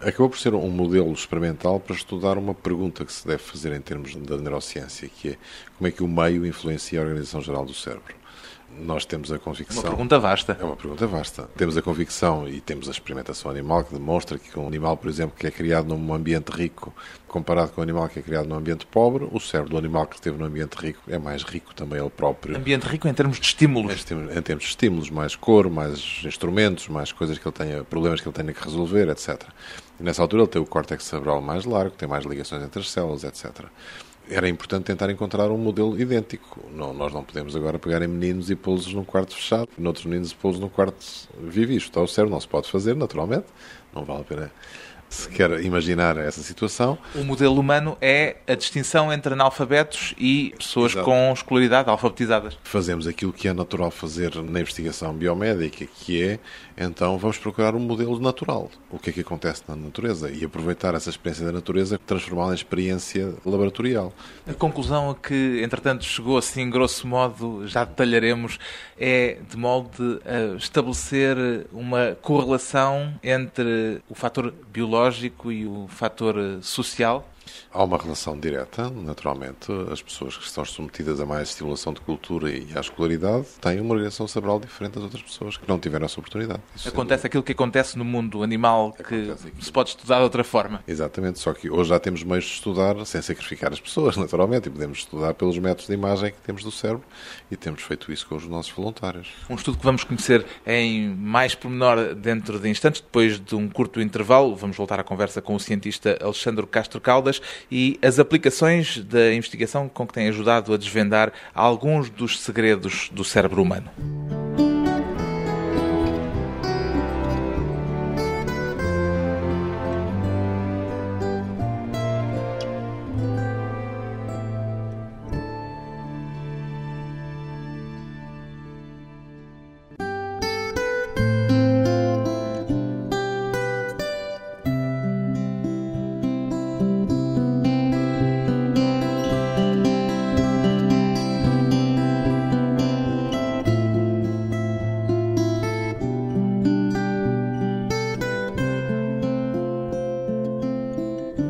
Acabou 0.00 0.28
por 0.28 0.38
ser 0.40 0.52
um 0.54 0.68
modelo 0.68 1.12
experimental 1.12 1.78
para 1.78 1.94
estudar 1.94 2.36
uma 2.36 2.52
pergunta 2.52 3.04
que 3.04 3.12
se 3.12 3.24
deve 3.24 3.40
fazer 3.40 3.72
em 3.76 3.80
termos 3.80 4.16
da 4.16 4.36
neurociência, 4.36 5.08
que 5.08 5.28
é 5.28 5.36
como 5.78 5.86
é 5.86 5.92
que 5.92 6.02
o 6.02 6.08
meio 6.08 6.44
influencia 6.44 6.98
a 6.98 7.04
organização 7.04 7.40
geral 7.40 7.64
do 7.64 7.72
cérebro 7.72 8.21
nós 8.78 9.04
temos 9.04 9.30
a 9.32 9.38
convicção. 9.38 9.82
Uma 9.82 9.90
pergunta 9.90 10.18
vasta. 10.18 10.56
É 10.60 10.64
uma 10.64 10.76
pergunta 10.76 11.06
vasta. 11.06 11.48
Temos 11.56 11.76
a 11.76 11.82
convicção 11.82 12.48
e 12.48 12.60
temos 12.60 12.88
a 12.88 12.90
experimentação 12.90 13.50
animal 13.50 13.84
que 13.84 13.92
demonstra 13.92 14.38
que 14.38 14.58
um 14.58 14.66
animal, 14.66 14.96
por 14.96 15.08
exemplo, 15.08 15.36
que 15.38 15.46
é 15.46 15.50
criado 15.50 15.88
num 15.88 16.14
ambiente 16.14 16.50
rico, 16.50 16.94
comparado 17.28 17.72
com 17.72 17.80
um 17.80 17.84
animal 17.84 18.08
que 18.08 18.18
é 18.18 18.22
criado 18.22 18.48
num 18.48 18.56
ambiente 18.56 18.86
pobre, 18.86 19.28
o 19.30 19.40
cérebro 19.40 19.70
do 19.70 19.78
animal 19.78 20.06
que 20.06 20.16
esteve 20.16 20.36
num 20.38 20.44
ambiente 20.44 20.74
rico 20.74 21.00
é 21.08 21.18
mais 21.18 21.42
rico 21.42 21.74
também 21.74 22.00
ele 22.00 22.10
próprio. 22.10 22.56
Ambiente 22.56 22.84
rico 22.84 23.08
em 23.08 23.14
termos 23.14 23.38
de 23.38 23.46
estímulos. 23.46 24.04
Em, 24.10 24.42
termos 24.42 24.64
de 24.64 24.70
estímulos, 24.70 25.10
mais 25.10 25.36
cor, 25.36 25.70
mais 25.70 26.20
instrumentos, 26.24 26.88
mais 26.88 27.12
coisas 27.12 27.38
que 27.38 27.46
ele 27.46 27.54
tenha, 27.54 27.84
problemas 27.84 28.20
que 28.20 28.28
ele 28.28 28.34
tenha 28.34 28.52
que 28.52 28.62
resolver, 28.62 29.08
etc. 29.08 29.42
E 30.00 30.02
nessa 30.02 30.22
altura 30.22 30.42
ele 30.42 30.50
tem 30.50 30.60
o 30.62 30.66
córtex 30.66 31.04
cerebral 31.04 31.40
mais 31.40 31.64
largo, 31.64 31.94
tem 31.96 32.08
mais 32.08 32.24
ligações 32.24 32.62
entre 32.62 32.80
as 32.80 32.90
células, 32.90 33.24
etc 33.24 33.66
era 34.32 34.48
importante 34.48 34.84
tentar 34.84 35.10
encontrar 35.10 35.50
um 35.50 35.58
modelo 35.58 36.00
idêntico. 36.00 36.60
Não, 36.72 36.92
nós 36.92 37.12
não 37.12 37.22
podemos 37.22 37.54
agora 37.54 37.78
pegar 37.78 38.02
em 38.02 38.08
meninos 38.08 38.50
e 38.50 38.56
pô-los 38.56 38.92
num 38.92 39.04
quarto 39.04 39.34
fechado, 39.34 39.68
e 39.76 39.80
noutros 39.80 40.06
meninos 40.06 40.32
pô-los 40.32 40.58
num 40.58 40.68
quarto 40.68 41.04
vivo. 41.40 41.72
Isto 41.72 42.00
ao 42.00 42.06
cérebro 42.06 42.32
não 42.32 42.40
se 42.40 42.48
pode 42.48 42.70
fazer, 42.70 42.96
naturalmente. 42.96 43.46
Não 43.94 44.04
vale 44.04 44.22
a 44.22 44.24
pena 44.24 44.52
se 45.12 45.28
quer 45.28 45.62
imaginar 45.62 46.16
essa 46.16 46.42
situação. 46.42 46.96
O 47.14 47.22
modelo 47.22 47.60
humano 47.60 47.96
é 48.00 48.36
a 48.46 48.54
distinção 48.54 49.12
entre 49.12 49.34
analfabetos 49.34 50.14
e 50.18 50.54
pessoas 50.56 50.92
Exato. 50.92 51.04
com 51.04 51.32
escolaridade 51.32 51.90
alfabetizadas. 51.90 52.58
Fazemos 52.64 53.06
aquilo 53.06 53.32
que 53.32 53.46
é 53.46 53.52
natural 53.52 53.90
fazer 53.90 54.34
na 54.36 54.60
investigação 54.60 55.12
biomédica, 55.12 55.86
que 55.86 56.22
é, 56.22 56.38
então, 56.76 57.18
vamos 57.18 57.36
procurar 57.36 57.74
um 57.74 57.78
modelo 57.78 58.18
natural. 58.18 58.70
O 58.90 58.98
que 58.98 59.10
é 59.10 59.12
que 59.12 59.20
acontece 59.20 59.62
na 59.68 59.76
natureza 59.76 60.30
e 60.30 60.44
aproveitar 60.44 60.94
essa 60.94 61.10
experiência 61.10 61.44
da 61.44 61.52
natureza 61.52 61.98
transformá-la 62.06 62.52
em 62.52 62.54
experiência 62.54 63.34
laboratorial. 63.44 64.12
A 64.46 64.54
conclusão 64.54 65.10
a 65.10 65.14
que, 65.14 65.60
entretanto, 65.62 66.04
chegou 66.04 66.38
assim, 66.38 66.70
grosso 66.70 67.06
modo, 67.06 67.66
já 67.66 67.84
detalharemos, 67.84 68.58
é 68.98 69.38
de 69.48 69.56
molde 69.56 70.20
a 70.24 70.56
estabelecer 70.56 71.36
uma 71.72 72.16
correlação 72.22 73.14
entre 73.22 74.00
o 74.08 74.14
fator 74.14 74.52
biológico 74.72 75.01
e 75.52 75.66
o 75.66 75.86
fator 75.88 76.34
social? 76.62 77.28
Há 77.72 77.82
uma 77.82 77.96
relação 77.96 78.38
direta, 78.38 78.90
naturalmente. 78.90 79.72
As 79.90 80.02
pessoas 80.02 80.36
que 80.36 80.44
estão 80.44 80.64
submetidas 80.64 81.20
a 81.20 81.26
mais 81.26 81.48
estimulação 81.48 81.92
de 81.92 82.00
cultura 82.00 82.50
e 82.50 82.68
à 82.74 82.80
escolaridade 82.80 83.46
têm 83.60 83.80
uma 83.80 83.94
organização 83.94 84.26
cerebral 84.28 84.60
diferente 84.60 84.94
das 84.94 85.04
outras 85.04 85.22
pessoas 85.22 85.56
que 85.56 85.68
não 85.68 85.78
tiveram 85.78 86.04
essa 86.04 86.20
oportunidade. 86.20 86.60
Isso 86.76 86.88
acontece 86.88 87.26
aquilo 87.26 87.42
que 87.42 87.52
acontece 87.52 87.96
no 87.96 88.04
mundo 88.04 88.42
animal 88.42 88.92
que 88.92 89.34
se 89.60 89.72
pode 89.72 89.90
estudar 89.90 90.18
de 90.18 90.24
outra 90.24 90.44
forma. 90.44 90.82
Exatamente, 90.86 91.38
só 91.38 91.52
que 91.52 91.70
hoje 91.70 91.90
já 91.90 91.98
temos 91.98 92.22
meios 92.22 92.44
de 92.44 92.52
estudar 92.52 93.04
sem 93.06 93.22
sacrificar 93.22 93.72
as 93.72 93.80
pessoas, 93.80 94.16
naturalmente, 94.18 94.68
e 94.68 94.70
podemos 94.70 94.98
estudar 94.98 95.34
pelos 95.34 95.58
métodos 95.58 95.86
de 95.86 95.94
imagem 95.94 96.30
que 96.30 96.40
temos 96.42 96.62
do 96.62 96.70
cérebro 96.70 97.04
e 97.50 97.56
temos 97.56 97.82
feito 97.82 98.12
isso 98.12 98.26
com 98.26 98.36
os 98.36 98.46
nossos 98.46 98.72
voluntários. 98.72 99.28
Um 99.48 99.54
estudo 99.54 99.78
que 99.78 99.84
vamos 99.84 100.04
conhecer 100.04 100.44
em 100.66 101.08
mais 101.08 101.54
pormenor 101.54 102.14
dentro 102.14 102.58
de 102.58 102.68
instantes, 102.68 103.00
depois 103.00 103.40
de 103.40 103.54
um 103.54 103.68
curto 103.68 104.00
intervalo. 104.00 104.54
Vamos 104.54 104.76
voltar 104.76 105.00
à 105.00 105.04
conversa 105.04 105.40
com 105.40 105.54
o 105.54 105.60
cientista 105.60 106.18
Alexandre 106.20 106.66
Castro 106.66 107.00
Caldas 107.00 107.31
e 107.70 107.98
as 108.02 108.18
aplicações 108.18 108.98
da 108.98 109.32
investigação 109.32 109.88
com 109.88 110.06
que 110.06 110.14
tem 110.14 110.28
ajudado 110.28 110.74
a 110.74 110.76
desvendar 110.76 111.32
alguns 111.54 112.10
dos 112.10 112.40
segredos 112.40 113.08
do 113.12 113.24
cérebro 113.24 113.62
humano. 113.62 114.41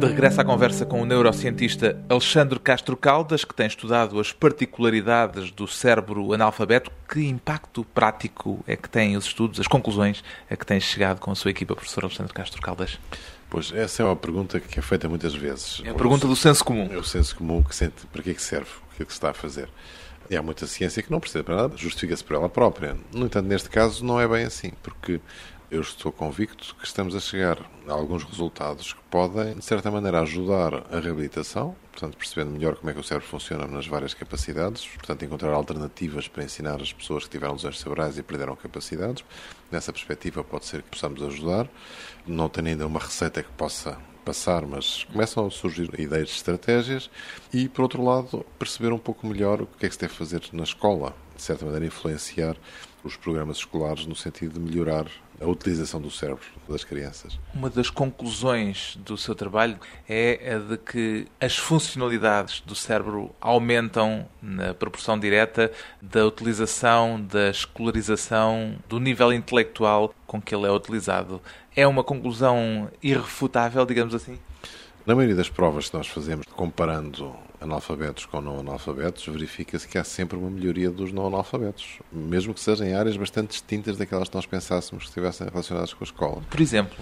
De 0.02 0.08
regresso 0.08 0.40
à 0.40 0.44
conversa 0.44 0.84
com 0.84 1.00
o 1.00 1.06
neurocientista 1.06 1.96
Alexandre 2.08 2.58
Castro 2.58 2.96
Caldas, 2.96 3.44
que 3.44 3.54
tem 3.54 3.68
estudado 3.68 4.18
as 4.18 4.32
particularidades 4.32 5.52
do 5.52 5.68
cérebro 5.68 6.32
analfabeto. 6.32 6.90
Que 7.08 7.24
impacto 7.28 7.84
prático 7.84 8.64
é 8.66 8.74
que 8.74 8.88
têm 8.88 9.16
os 9.16 9.26
estudos, 9.26 9.60
as 9.60 9.68
conclusões 9.68 10.24
a 10.50 10.56
que 10.56 10.66
tem 10.66 10.80
chegado 10.80 11.20
com 11.20 11.30
a 11.30 11.36
sua 11.36 11.52
equipa, 11.52 11.76
professor 11.76 12.02
Alexandre 12.02 12.32
Castro 12.32 12.60
Caldas? 12.60 12.98
Pois, 13.48 13.72
essa 13.72 14.02
é 14.02 14.04
uma 14.04 14.16
pergunta 14.16 14.58
que 14.58 14.76
é 14.76 14.82
feita 14.82 15.08
muitas 15.08 15.36
vezes. 15.36 15.80
É 15.84 15.90
a 15.90 15.94
pergunta 15.94 16.26
do 16.26 16.34
senso 16.34 16.64
comum. 16.64 16.88
É 16.90 16.96
o 16.96 17.04
senso 17.04 17.36
comum 17.36 17.62
que 17.62 17.72
sente 17.72 18.04
para 18.12 18.24
que 18.24 18.30
é 18.30 18.34
que 18.34 18.42
serve 18.42 18.70
o 18.90 18.96
que 18.96 19.04
é 19.04 19.06
que 19.06 19.12
se 19.12 19.18
está 19.18 19.30
a 19.30 19.34
fazer. 19.34 19.68
E 20.28 20.36
há 20.36 20.42
muita 20.42 20.66
ciência 20.66 21.00
que 21.00 21.12
não 21.12 21.20
precisa 21.20 21.44
para 21.44 21.54
nada, 21.54 21.76
justifica-se 21.76 22.24
por 22.24 22.34
ela 22.34 22.48
própria. 22.48 22.96
No 23.12 23.26
entanto, 23.26 23.46
neste 23.46 23.70
caso, 23.70 24.04
não 24.04 24.20
é 24.20 24.26
bem 24.26 24.44
assim, 24.46 24.72
porque 24.82 25.20
eu 25.72 25.80
estou 25.80 26.12
convicto 26.12 26.76
que 26.78 26.84
estamos 26.84 27.16
a 27.16 27.20
chegar 27.20 27.58
a 27.88 27.92
alguns 27.92 28.24
resultados 28.24 28.92
que 28.92 29.00
podem, 29.10 29.54
de 29.54 29.64
certa 29.64 29.90
maneira, 29.90 30.20
ajudar 30.20 30.74
a 30.94 31.00
reabilitação, 31.00 31.74
portanto, 31.90 32.14
percebendo 32.18 32.50
melhor 32.50 32.76
como 32.76 32.90
é 32.90 32.92
que 32.92 33.00
o 33.00 33.02
cérebro 33.02 33.26
funciona 33.26 33.66
nas 33.66 33.86
várias 33.86 34.12
capacidades, 34.12 34.86
portanto, 34.86 35.24
encontrar 35.24 35.50
alternativas 35.54 36.28
para 36.28 36.44
ensinar 36.44 36.82
as 36.82 36.92
pessoas 36.92 37.24
que 37.24 37.30
tiveram 37.30 37.54
lesões 37.54 37.80
cerebrais 37.80 38.18
e 38.18 38.22
perderam 38.22 38.54
capacidades. 38.54 39.24
Nessa 39.70 39.94
perspectiva, 39.94 40.44
pode 40.44 40.66
ser 40.66 40.82
que 40.82 40.90
possamos 40.90 41.22
ajudar. 41.22 41.66
Não 42.26 42.50
tenho 42.50 42.68
ainda 42.68 42.86
uma 42.86 43.00
receita 43.00 43.42
que 43.42 43.50
possa 43.52 43.98
passar, 44.26 44.66
mas 44.66 45.04
começam 45.04 45.46
a 45.46 45.50
surgir 45.50 45.88
ideias 45.98 46.28
de 46.28 46.34
estratégias 46.34 47.10
e, 47.50 47.66
por 47.66 47.80
outro 47.80 48.04
lado, 48.04 48.44
perceber 48.58 48.92
um 48.92 48.98
pouco 48.98 49.26
melhor 49.26 49.62
o 49.62 49.66
que 49.66 49.86
é 49.86 49.88
que 49.88 49.94
se 49.94 50.00
deve 50.02 50.12
fazer 50.12 50.42
na 50.52 50.64
escola, 50.64 51.16
de 51.34 51.40
certa 51.40 51.64
maneira, 51.64 51.86
influenciar 51.86 52.58
os 53.02 53.16
programas 53.16 53.56
escolares 53.56 54.06
no 54.06 54.14
sentido 54.14 54.60
de 54.60 54.60
melhorar 54.60 55.06
a 55.42 55.46
utilização 55.46 56.00
do 56.00 56.10
cérebro 56.10 56.44
das 56.68 56.84
crianças. 56.84 57.38
Uma 57.52 57.68
das 57.68 57.90
conclusões 57.90 58.96
do 59.04 59.16
seu 59.16 59.34
trabalho 59.34 59.78
é 60.08 60.54
a 60.54 60.58
de 60.58 60.78
que 60.78 61.26
as 61.40 61.56
funcionalidades 61.56 62.60
do 62.60 62.74
cérebro 62.74 63.34
aumentam 63.40 64.26
na 64.40 64.72
proporção 64.72 65.18
direta 65.18 65.70
da 66.00 66.24
utilização, 66.24 67.20
da 67.20 67.50
escolarização, 67.50 68.76
do 68.88 69.00
nível 69.00 69.32
intelectual 69.32 70.14
com 70.26 70.40
que 70.40 70.54
ele 70.54 70.66
é 70.66 70.70
utilizado. 70.70 71.40
É 71.74 71.86
uma 71.86 72.04
conclusão 72.04 72.88
irrefutável, 73.02 73.84
digamos 73.84 74.14
assim? 74.14 74.38
Na 75.04 75.14
maioria 75.14 75.36
das 75.36 75.48
provas 75.48 75.90
que 75.90 75.96
nós 75.96 76.06
fazemos, 76.06 76.46
comparando 76.54 77.34
analfabetos 77.62 78.26
com 78.26 78.40
não 78.40 78.60
analfabetos, 78.60 79.26
verifica-se 79.26 79.86
que 79.86 79.96
há 79.96 80.04
sempre 80.04 80.36
uma 80.36 80.50
melhoria 80.50 80.90
dos 80.90 81.12
não 81.12 81.26
analfabetos, 81.26 82.00
mesmo 82.10 82.52
que 82.52 82.60
sejam 82.60 82.86
em 82.86 82.94
áreas 82.94 83.16
bastante 83.16 83.50
distintas 83.50 83.96
daquelas 83.96 84.28
que 84.28 84.34
nós 84.34 84.46
pensássemos 84.46 85.04
que 85.04 85.10
estivessem 85.10 85.48
relacionadas 85.48 85.94
com 85.94 86.02
a 86.02 86.06
escola. 86.06 86.42
Por 86.50 86.60
exemplo? 86.60 86.96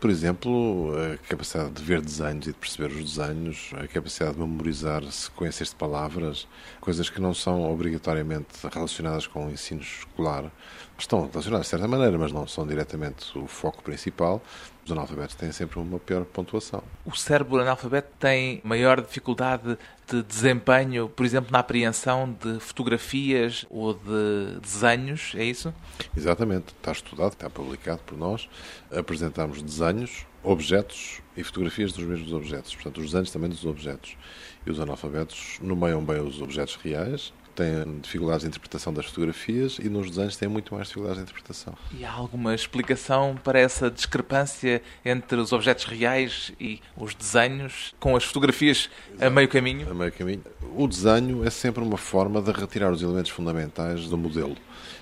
Por 0.00 0.10
exemplo, 0.10 0.92
a 0.96 1.18
capacidade 1.28 1.72
de 1.72 1.82
ver 1.82 2.00
desenhos 2.00 2.46
e 2.46 2.52
de 2.52 2.58
perceber 2.58 2.92
os 2.92 3.16
desenhos, 3.16 3.72
a 3.76 3.88
capacidade 3.88 4.36
de 4.36 4.40
memorizar 4.40 5.02
sequências 5.10 5.70
de 5.70 5.74
palavras, 5.74 6.46
coisas 6.80 7.10
que 7.10 7.20
não 7.20 7.34
são 7.34 7.68
obrigatoriamente 7.68 8.46
relacionadas 8.72 9.26
com 9.26 9.48
o 9.48 9.50
ensino 9.50 9.80
escolar. 9.80 10.52
Estão 10.96 11.28
relacionadas 11.28 11.66
de 11.66 11.70
certa 11.70 11.88
maneira, 11.88 12.16
mas 12.16 12.30
não 12.30 12.46
são 12.46 12.64
diretamente 12.64 13.36
o 13.36 13.48
foco 13.48 13.82
principal. 13.82 14.40
Os 14.88 14.92
analfabetos 14.92 15.34
têm 15.34 15.52
sempre 15.52 15.78
uma 15.78 15.98
pior 15.98 16.24
pontuação. 16.24 16.82
O 17.04 17.14
cérebro 17.14 17.60
analfabeto 17.60 18.08
tem 18.18 18.62
maior 18.64 19.02
dificuldade 19.02 19.76
de 20.10 20.22
desempenho, 20.22 21.10
por 21.10 21.26
exemplo, 21.26 21.52
na 21.52 21.58
apreensão 21.58 22.34
de 22.42 22.58
fotografias 22.58 23.66
ou 23.68 23.92
de 23.92 24.58
desenhos, 24.62 25.32
é 25.36 25.44
isso? 25.44 25.74
Exatamente. 26.16 26.68
Está 26.68 26.92
estudado, 26.92 27.34
está 27.34 27.50
publicado 27.50 28.00
por 28.06 28.16
nós. 28.16 28.48
Apresentamos 28.90 29.60
desenhos, 29.60 30.24
objetos 30.42 31.20
e 31.36 31.44
fotografias 31.44 31.92
dos 31.92 32.06
mesmos 32.06 32.32
objetos. 32.32 32.74
Portanto, 32.74 32.96
os 32.96 33.08
desenhos 33.08 33.30
também 33.30 33.50
dos 33.50 33.66
objetos. 33.66 34.16
E 34.64 34.70
os 34.70 34.80
analfabetos 34.80 35.58
nomeiam 35.60 36.02
bem 36.02 36.18
os 36.22 36.40
objetos 36.40 36.76
reais, 36.76 37.30
têm 37.58 37.98
dificuldades 38.00 38.42
de 38.42 38.48
interpretação 38.48 38.92
das 38.94 39.06
fotografias 39.06 39.78
e 39.82 39.88
nos 39.88 40.08
desenhos 40.08 40.36
têm 40.36 40.48
muito 40.48 40.72
mais 40.72 40.86
dificuldades 40.86 41.18
de 41.18 41.24
interpretação. 41.24 41.74
E 41.92 42.04
há 42.04 42.12
alguma 42.12 42.54
explicação 42.54 43.36
para 43.42 43.58
essa 43.58 43.90
discrepância 43.90 44.80
entre 45.04 45.40
os 45.40 45.52
objetos 45.52 45.84
reais 45.84 46.52
e 46.60 46.80
os 46.96 47.14
desenhos, 47.16 47.94
com 47.98 48.14
as 48.14 48.22
fotografias 48.22 48.88
Exato. 49.08 49.24
a 49.24 49.30
meio 49.30 49.48
caminho? 49.48 49.90
A 49.90 49.94
meio 49.94 50.12
caminho. 50.12 50.44
O 50.76 50.86
desenho 50.86 51.44
é 51.44 51.50
sempre 51.50 51.82
uma 51.82 51.98
forma 51.98 52.40
de 52.40 52.52
retirar 52.52 52.92
os 52.92 53.02
elementos 53.02 53.32
fundamentais 53.32 54.08
do 54.08 54.16
modelo. 54.16 54.56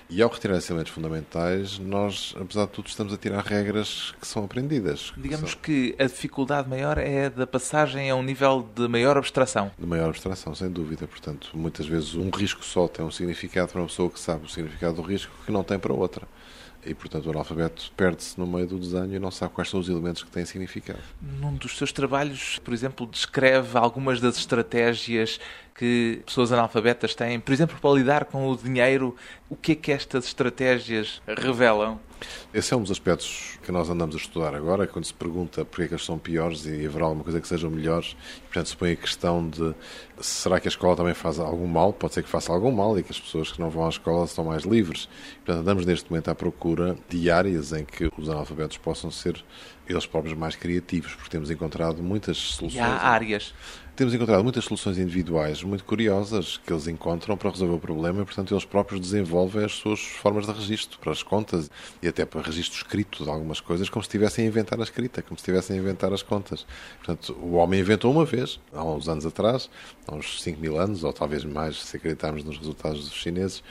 E 0.09 0.21
ao 0.21 0.29
retirar 0.29 0.55
esses 0.57 0.69
elementos 0.69 0.93
fundamentais, 0.93 1.77
nós, 1.79 2.33
apesar 2.39 2.65
de 2.65 2.71
tudo, 2.71 2.87
estamos 2.87 3.13
a 3.13 3.17
tirar 3.17 3.43
regras 3.43 4.15
que 4.19 4.25
são 4.25 4.45
aprendidas. 4.45 5.11
Digamos 5.17 5.51
são... 5.51 5.59
que 5.59 5.95
a 5.99 6.05
dificuldade 6.05 6.69
maior 6.69 6.97
é 6.97 7.29
da 7.29 7.45
passagem 7.45 8.09
a 8.09 8.15
um 8.15 8.23
nível 8.23 8.65
de 8.73 8.87
maior 8.87 9.17
abstração. 9.17 9.69
De 9.77 9.85
maior 9.85 10.07
abstração, 10.07 10.55
sem 10.55 10.69
dúvida. 10.69 11.05
Portanto, 11.07 11.49
muitas 11.53 11.85
vezes 11.85 12.15
um 12.15 12.29
risco 12.29 12.46
só 12.55 12.87
tem 12.87 13.05
um 13.05 13.11
significado 13.11 13.71
para 13.71 13.81
uma 13.81 13.87
pessoa 13.87 14.09
que 14.09 14.19
sabe 14.19 14.45
o 14.45 14.49
significado 14.49 14.95
do 14.95 15.01
risco 15.01 15.33
que 15.45 15.51
não 15.51 15.63
tem 15.63 15.77
para 15.79 15.93
outra. 15.93 16.27
E, 16.85 16.93
portanto, 16.93 17.25
o 17.25 17.31
analfabeto 17.31 17.91
perde-se 17.97 18.39
no 18.39 18.47
meio 18.47 18.65
do 18.65 18.79
desenho 18.79 19.13
e 19.13 19.19
não 19.19 19.29
sabe 19.29 19.53
quais 19.53 19.69
são 19.69 19.79
os 19.79 19.89
elementos 19.89 20.23
que 20.23 20.31
têm 20.31 20.45
significado. 20.45 20.99
Num 21.21 21.55
dos 21.55 21.77
seus 21.77 21.91
trabalhos, 21.91 22.59
por 22.59 22.73
exemplo, 22.73 23.05
descreve 23.05 23.77
algumas 23.77 24.21
das 24.21 24.37
estratégias 24.37 25.37
que 25.75 26.21
pessoas 26.25 26.51
analfabetas 26.51 27.13
têm, 27.13 27.39
por 27.39 27.51
exemplo, 27.51 27.77
para 27.81 27.91
lidar 27.91 28.25
com 28.25 28.49
o 28.49 28.55
dinheiro. 28.55 29.15
O 29.49 29.55
que 29.55 29.73
é 29.73 29.75
que 29.75 29.91
estas 29.91 30.25
estratégias 30.25 31.21
revelam? 31.27 31.99
Esse 32.53 32.73
é 32.73 32.77
um 32.77 32.81
dos 32.81 32.91
aspectos 32.91 33.59
que 33.61 33.71
nós 33.71 33.89
andamos 33.89 34.15
a 34.15 34.17
estudar 34.17 34.55
agora, 34.55 34.87
quando 34.87 35.03
se 35.03 35.13
pergunta 35.13 35.65
porque 35.65 35.83
é 35.83 35.87
que 35.89 35.93
eles 35.93 36.05
são 36.05 36.17
piores 36.17 36.65
e 36.65 36.85
haverá 36.85 37.05
alguma 37.05 37.23
coisa 37.23 37.41
que 37.41 37.47
sejam 37.47 37.69
melhores. 37.69 38.15
Portanto, 38.43 38.69
se 38.69 38.77
põe 38.77 38.91
a 38.93 38.95
questão 38.95 39.49
de 39.49 39.75
será 40.19 40.59
que 40.59 40.67
a 40.67 40.69
escola 40.69 40.95
também 40.95 41.13
faz 41.13 41.39
algum 41.39 41.67
mal? 41.67 41.91
Pode 41.91 42.13
ser 42.13 42.23
que 42.23 42.29
faça 42.29 42.53
algum 42.53 42.71
mal 42.71 42.97
e 42.97 43.03
que 43.03 43.11
as 43.11 43.19
pessoas 43.19 43.51
que 43.51 43.59
não 43.59 43.69
vão 43.69 43.85
à 43.85 43.89
escola 43.89 44.23
estão 44.23 44.45
mais 44.45 44.63
livres. 44.63 45.09
Portanto, 45.45 45.61
andamos 45.61 45.85
neste 45.85 46.09
momento 46.09 46.29
à 46.29 46.35
procura 46.35 46.97
de 47.09 47.29
áreas 47.29 47.73
em 47.73 47.83
que 47.83 48.09
os 48.17 48.29
analfabetos 48.29 48.77
possam 48.77 49.11
ser 49.11 49.43
eles 49.87 50.05
próprios 50.05 50.37
mais 50.37 50.55
criativos, 50.55 51.13
porque 51.15 51.29
temos 51.29 51.51
encontrado 51.51 52.01
muitas 52.01 52.37
soluções. 52.37 52.75
E 52.75 52.79
há 52.79 52.97
áreas 52.97 53.53
temos 53.97 54.13
encontrado 54.13 54.43
muitas 54.43 54.63
soluções 54.63 54.99
individuais 54.99 55.63
muito 55.63 55.83
curiosas 55.83 56.57
que 56.57 56.71
eles 56.71 56.87
encontram 56.87 57.35
para 57.35 57.49
resolver 57.49 57.73
o 57.73 57.79
problema 57.79 58.21
e, 58.21 58.25
portanto, 58.25 58.53
eles 58.53 58.63
próprios 58.63 59.01
desenvolvem 59.01 59.65
as 59.65 59.71
suas 59.71 59.99
formas 59.99 60.45
de 60.45 60.51
registro 60.51 60.99
para 60.99 61.11
as 61.11 61.23
contas 61.23 61.71
e 61.99 62.07
até 62.07 62.23
para 62.23 62.43
registro 62.43 62.77
escrito 62.77 63.23
de 63.23 63.29
algumas 63.29 63.59
coisas, 63.59 63.89
como 63.89 64.03
se 64.03 64.07
estivessem 64.07 64.45
a 64.45 64.47
inventar 64.49 64.79
a 64.79 64.83
escrita, 64.83 65.23
como 65.23 65.35
se 65.35 65.41
estivessem 65.41 65.77
a 65.77 65.79
inventar 65.81 66.13
as 66.13 66.21
contas. 66.21 66.63
Portanto, 66.97 67.35
o 67.41 67.53
homem 67.53 67.79
inventou 67.79 68.11
uma 68.11 68.23
vez, 68.23 68.59
há 68.71 68.83
uns 68.83 69.09
anos 69.09 69.25
atrás, 69.25 69.67
há 70.07 70.13
uns 70.13 70.43
5 70.43 70.61
mil 70.61 70.79
anos, 70.79 71.03
ou 71.03 71.11
talvez 71.11 71.43
mais, 71.43 71.81
se 71.81 71.97
acreditarmos 71.97 72.43
nos 72.43 72.59
resultados 72.59 73.03
dos 73.03 73.17
chineses, 73.17 73.63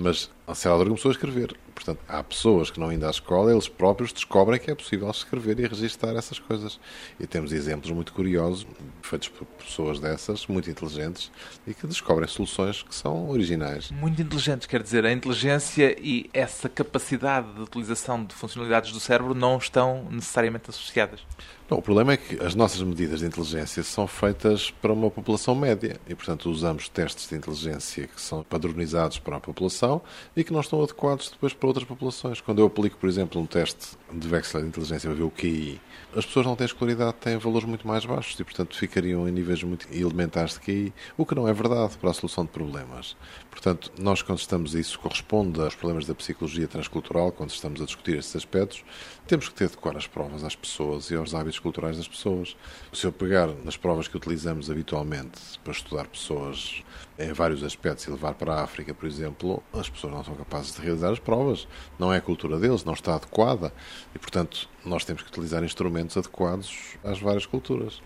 Mas 0.00 0.30
a 0.46 0.54
Celador 0.54 0.86
começou 0.86 1.08
a 1.08 1.12
escrever. 1.12 1.56
Portanto, 1.74 1.98
há 2.06 2.22
pessoas 2.22 2.70
que 2.70 2.78
não 2.78 2.92
indo 2.92 3.04
à 3.04 3.10
escola, 3.10 3.50
eles 3.50 3.66
próprios 3.66 4.12
descobrem 4.12 4.60
que 4.60 4.70
é 4.70 4.74
possível 4.74 5.10
escrever 5.10 5.58
e 5.58 5.66
registrar 5.66 6.14
essas 6.14 6.38
coisas. 6.38 6.78
E 7.18 7.26
temos 7.26 7.50
exemplos 7.50 7.90
muito 7.90 8.12
curiosos, 8.12 8.64
feitos 9.02 9.28
por 9.28 9.44
pessoas 9.44 9.98
dessas, 9.98 10.46
muito 10.46 10.70
inteligentes, 10.70 11.32
e 11.66 11.74
que 11.74 11.84
descobrem 11.84 12.28
soluções 12.28 12.80
que 12.80 12.94
são 12.94 13.28
originais. 13.28 13.90
Muito 13.90 14.22
inteligentes, 14.22 14.68
quer 14.68 14.84
dizer, 14.84 15.04
a 15.04 15.10
inteligência 15.10 15.96
e 16.00 16.30
essa 16.32 16.68
capacidade 16.68 17.52
de 17.54 17.60
utilização 17.60 18.24
de 18.24 18.36
funcionalidades 18.36 18.92
do 18.92 19.00
cérebro 19.00 19.34
não 19.34 19.58
estão 19.58 20.06
necessariamente 20.12 20.70
associadas. 20.70 21.26
Não, 21.70 21.76
o 21.76 21.82
problema 21.82 22.14
é 22.14 22.16
que 22.16 22.42
as 22.42 22.54
nossas 22.54 22.80
medidas 22.80 23.20
de 23.20 23.26
inteligência 23.26 23.82
são 23.82 24.06
feitas 24.06 24.70
para 24.70 24.90
uma 24.90 25.10
população 25.10 25.54
média 25.54 26.00
e, 26.08 26.14
portanto, 26.14 26.48
usamos 26.50 26.88
testes 26.88 27.28
de 27.28 27.36
inteligência 27.36 28.06
que 28.06 28.18
são 28.18 28.42
padronizados 28.42 29.18
para 29.18 29.36
a 29.36 29.40
população 29.40 30.00
e 30.34 30.42
que 30.42 30.50
não 30.50 30.60
estão 30.60 30.82
adequados 30.82 31.28
depois 31.28 31.52
para 31.52 31.66
outras 31.66 31.86
populações. 31.86 32.40
Quando 32.40 32.60
eu 32.60 32.66
aplico, 32.66 32.96
por 32.96 33.06
exemplo, 33.06 33.38
um 33.38 33.44
teste 33.44 33.98
de 34.10 34.26
Wechsler 34.28 34.62
de 34.62 34.68
inteligência 34.70 35.10
para 35.10 35.18
ver 35.18 35.24
o 35.24 35.30
QI, 35.30 35.78
as 36.16 36.24
pessoas 36.24 36.46
não 36.46 36.56
têm 36.56 36.64
escolaridade, 36.64 37.18
têm 37.20 37.36
valores 37.36 37.68
muito 37.68 37.86
mais 37.86 38.02
baixos 38.06 38.40
e, 38.40 38.44
portanto, 38.44 38.74
ficariam 38.74 39.28
em 39.28 39.30
níveis 39.30 39.62
muito 39.62 39.86
elementares 39.92 40.54
de 40.54 40.60
QI, 40.60 40.92
o 41.18 41.26
que 41.26 41.34
não 41.34 41.46
é 41.46 41.52
verdade 41.52 41.98
para 41.98 42.08
a 42.08 42.14
solução 42.14 42.46
de 42.46 42.50
problemas. 42.50 43.14
Portanto, 43.58 43.90
nós, 43.98 44.22
quando 44.22 44.38
estamos, 44.38 44.72
isso 44.76 45.00
corresponde 45.00 45.60
aos 45.60 45.74
problemas 45.74 46.06
da 46.06 46.14
psicologia 46.14 46.68
transcultural, 46.68 47.32
quando 47.32 47.50
estamos 47.50 47.82
a 47.82 47.84
discutir 47.84 48.16
estes 48.16 48.36
aspectos, 48.36 48.84
temos 49.26 49.48
que 49.48 49.54
ter 49.56 49.64
adequar 49.64 49.96
as 49.96 50.06
provas 50.06 50.44
às 50.44 50.54
pessoas 50.54 51.10
e 51.10 51.16
aos 51.16 51.34
hábitos 51.34 51.58
culturais 51.58 51.96
das 51.96 52.06
pessoas. 52.06 52.56
Se 52.92 53.04
eu 53.04 53.10
pegar 53.12 53.48
nas 53.64 53.76
provas 53.76 54.06
que 54.06 54.16
utilizamos 54.16 54.70
habitualmente 54.70 55.40
para 55.64 55.72
estudar 55.72 56.06
pessoas 56.06 56.84
em 57.18 57.32
vários 57.32 57.64
aspectos 57.64 58.06
e 58.06 58.10
levar 58.12 58.34
para 58.34 58.54
a 58.54 58.62
África, 58.62 58.94
por 58.94 59.08
exemplo, 59.08 59.60
as 59.72 59.90
pessoas 59.90 60.12
não 60.12 60.22
são 60.22 60.36
capazes 60.36 60.76
de 60.76 60.80
realizar 60.80 61.10
as 61.10 61.18
provas. 61.18 61.66
Não 61.98 62.12
é 62.12 62.18
a 62.18 62.22
cultura 62.22 62.60
deles, 62.60 62.84
não 62.84 62.94
está 62.94 63.16
adequada. 63.16 63.72
E, 64.14 64.20
portanto, 64.20 64.68
nós 64.84 65.04
temos 65.04 65.22
que 65.22 65.30
utilizar 65.30 65.64
instrumentos 65.64 66.16
adequados 66.16 66.96
às 67.02 67.18
várias 67.18 67.44
culturas. 67.44 68.00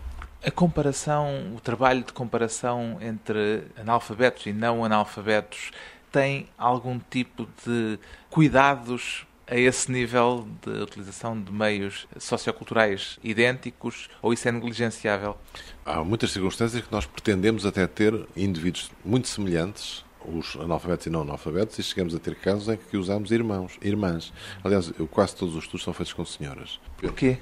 A 0.45 0.51
comparação, 0.51 1.53
o 1.55 1.59
trabalho 1.61 2.03
de 2.03 2.11
comparação 2.11 2.97
entre 2.99 3.63
analfabetos 3.77 4.45
e 4.45 4.51
não 4.51 4.83
analfabetos 4.83 5.71
tem 6.11 6.49
algum 6.57 6.99
tipo 7.09 7.47
de 7.65 7.97
cuidados 8.29 9.25
a 9.47 9.55
esse 9.57 9.89
nível 9.89 10.45
de 10.61 10.69
utilização 10.81 11.41
de 11.41 11.49
meios 11.49 12.07
socioculturais 12.19 13.17
idênticos 13.23 14.09
ou 14.21 14.33
isso 14.33 14.45
é 14.47 14.51
negligenciável? 14.51 15.37
Há 15.85 16.03
muitas 16.03 16.31
circunstâncias 16.31 16.85
que 16.85 16.91
nós 16.91 17.05
pretendemos 17.05 17.65
até 17.65 17.87
ter 17.87 18.13
indivíduos 18.35 18.91
muito 19.05 19.29
semelhantes 19.29 20.03
os 20.25 20.55
analfabetos 20.55 21.05
e 21.05 21.09
não 21.09 21.21
analfabetos 21.21 21.79
e 21.79 21.83
chegamos 21.83 22.15
a 22.15 22.19
ter 22.19 22.35
casos 22.35 22.67
em 22.69 22.77
que 22.77 22.97
usamos 22.97 23.31
irmãos, 23.31 23.77
irmãs. 23.81 24.31
Aliás, 24.63 24.91
quase 25.11 25.35
todos 25.35 25.55
os 25.55 25.63
estudos 25.63 25.83
são 25.83 25.93
feitos 25.93 26.13
com 26.13 26.25
senhoras. 26.25 26.79
Porquê? 26.97 27.39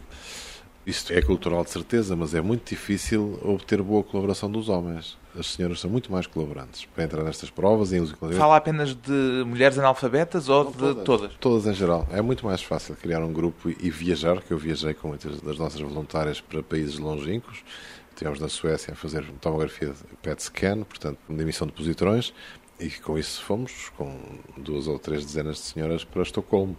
Isto 0.86 1.14
é 1.14 1.22
cultural 1.22 1.64
de 1.64 1.70
certeza, 1.70 2.16
mas 2.16 2.34
é 2.34 2.42
muito 2.42 2.68
difícil 2.68 3.38
obter 3.44 3.82
boa 3.84 4.04
colaboração 4.04 4.52
dos 4.52 4.68
homens. 4.68 5.16
As 5.38 5.48
senhoras 5.48 5.80
são 5.80 5.90
muito 5.90 6.12
mais 6.12 6.26
colaborantes 6.26 6.86
para 6.86 7.04
entrar 7.04 7.24
nestas 7.24 7.52
provas. 7.52 7.94
E, 7.94 8.04
Fala 8.36 8.58
apenas 8.58 8.96
de 8.96 9.44
mulheres 9.46 9.78
analfabetas 9.78 10.50
ou 10.50 10.64
Não, 10.66 10.72
de 10.72 10.78
todas. 10.78 11.04
todas? 11.04 11.34
Todas 11.40 11.68
em 11.68 11.74
geral. 11.74 12.08
É 12.12 12.22
muito 12.22 12.46
mais 12.46 12.64
fácil 12.64 12.96
criar 12.96 13.24
um 13.24 13.32
grupo 13.32 13.70
e 13.70 13.90
viajar, 13.92 14.42
que 14.42 14.52
eu 14.52 14.58
viajei 14.58 14.94
com 14.96 15.10
muitas 15.10 15.40
das 15.40 15.58
nossas 15.58 15.80
voluntárias 15.80 16.42
para 16.42 16.64
países 16.64 16.98
longínquos. 16.98 17.64
Estivemos 18.10 18.40
na 18.40 18.50
Suécia 18.50 18.94
a 18.94 18.96
fazer 18.96 19.24
tomografia 19.40 19.90
de 19.90 20.18
PET 20.22 20.44
scan, 20.44 20.84
portanto, 20.84 21.18
de 21.30 21.42
emissão 21.42 21.66
de 21.68 21.74
positrões, 21.74 22.34
e 22.80 22.90
com 22.90 23.18
isso 23.18 23.44
fomos 23.44 23.90
com 23.96 24.20
duas 24.58 24.88
ou 24.88 24.98
três 24.98 25.24
dezenas 25.24 25.58
de 25.58 25.62
senhoras 25.62 26.04
para 26.04 26.24
Estocolmo. 26.24 26.76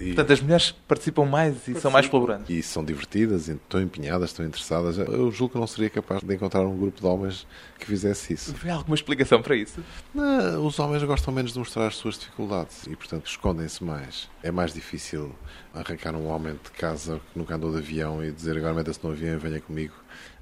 E... 0.00 0.06
Portanto, 0.06 0.32
as 0.32 0.40
mulheres 0.40 0.70
participam 0.86 1.24
mais 1.24 1.66
e 1.66 1.74
são 1.74 1.90
mais 1.90 2.06
colaborantes. 2.06 2.48
E 2.48 2.62
são 2.62 2.84
divertidas, 2.84 3.48
estão 3.48 3.80
empenhadas, 3.82 4.30
estão 4.30 4.46
interessadas. 4.46 4.98
Eu 4.98 5.30
julgo 5.32 5.54
que 5.54 5.58
não 5.58 5.66
seria 5.66 5.90
capaz 5.90 6.22
de 6.22 6.34
encontrar 6.34 6.62
um 6.62 6.76
grupo 6.76 7.00
de 7.00 7.06
homens 7.06 7.46
que 7.78 7.86
fizesse 7.86 8.32
isso. 8.32 8.54
Há 8.68 8.74
alguma 8.74 8.94
explicação 8.94 9.42
para 9.42 9.56
isso? 9.56 9.82
Não, 10.14 10.64
os 10.64 10.78
homens 10.78 11.02
gostam 11.02 11.34
menos 11.34 11.52
de 11.52 11.58
mostrar 11.58 11.88
as 11.88 11.96
suas 11.96 12.18
dificuldades 12.18 12.86
e, 12.86 12.94
portanto, 12.94 13.26
escondem-se 13.26 13.82
mais. 13.82 14.28
É 14.42 14.50
mais 14.50 14.72
difícil 14.72 15.34
arrancar 15.74 16.14
um 16.14 16.28
homem 16.28 16.54
de 16.54 16.70
casa 16.72 17.20
que 17.32 17.38
nunca 17.38 17.56
andou 17.56 17.72
de 17.72 17.78
avião 17.78 18.24
e 18.24 18.30
dizer 18.30 18.56
agora 18.56 18.74
meta-se 18.74 19.00
no 19.02 19.10
avião 19.10 19.34
e 19.34 19.38
venha 19.38 19.60
comigo 19.60 19.94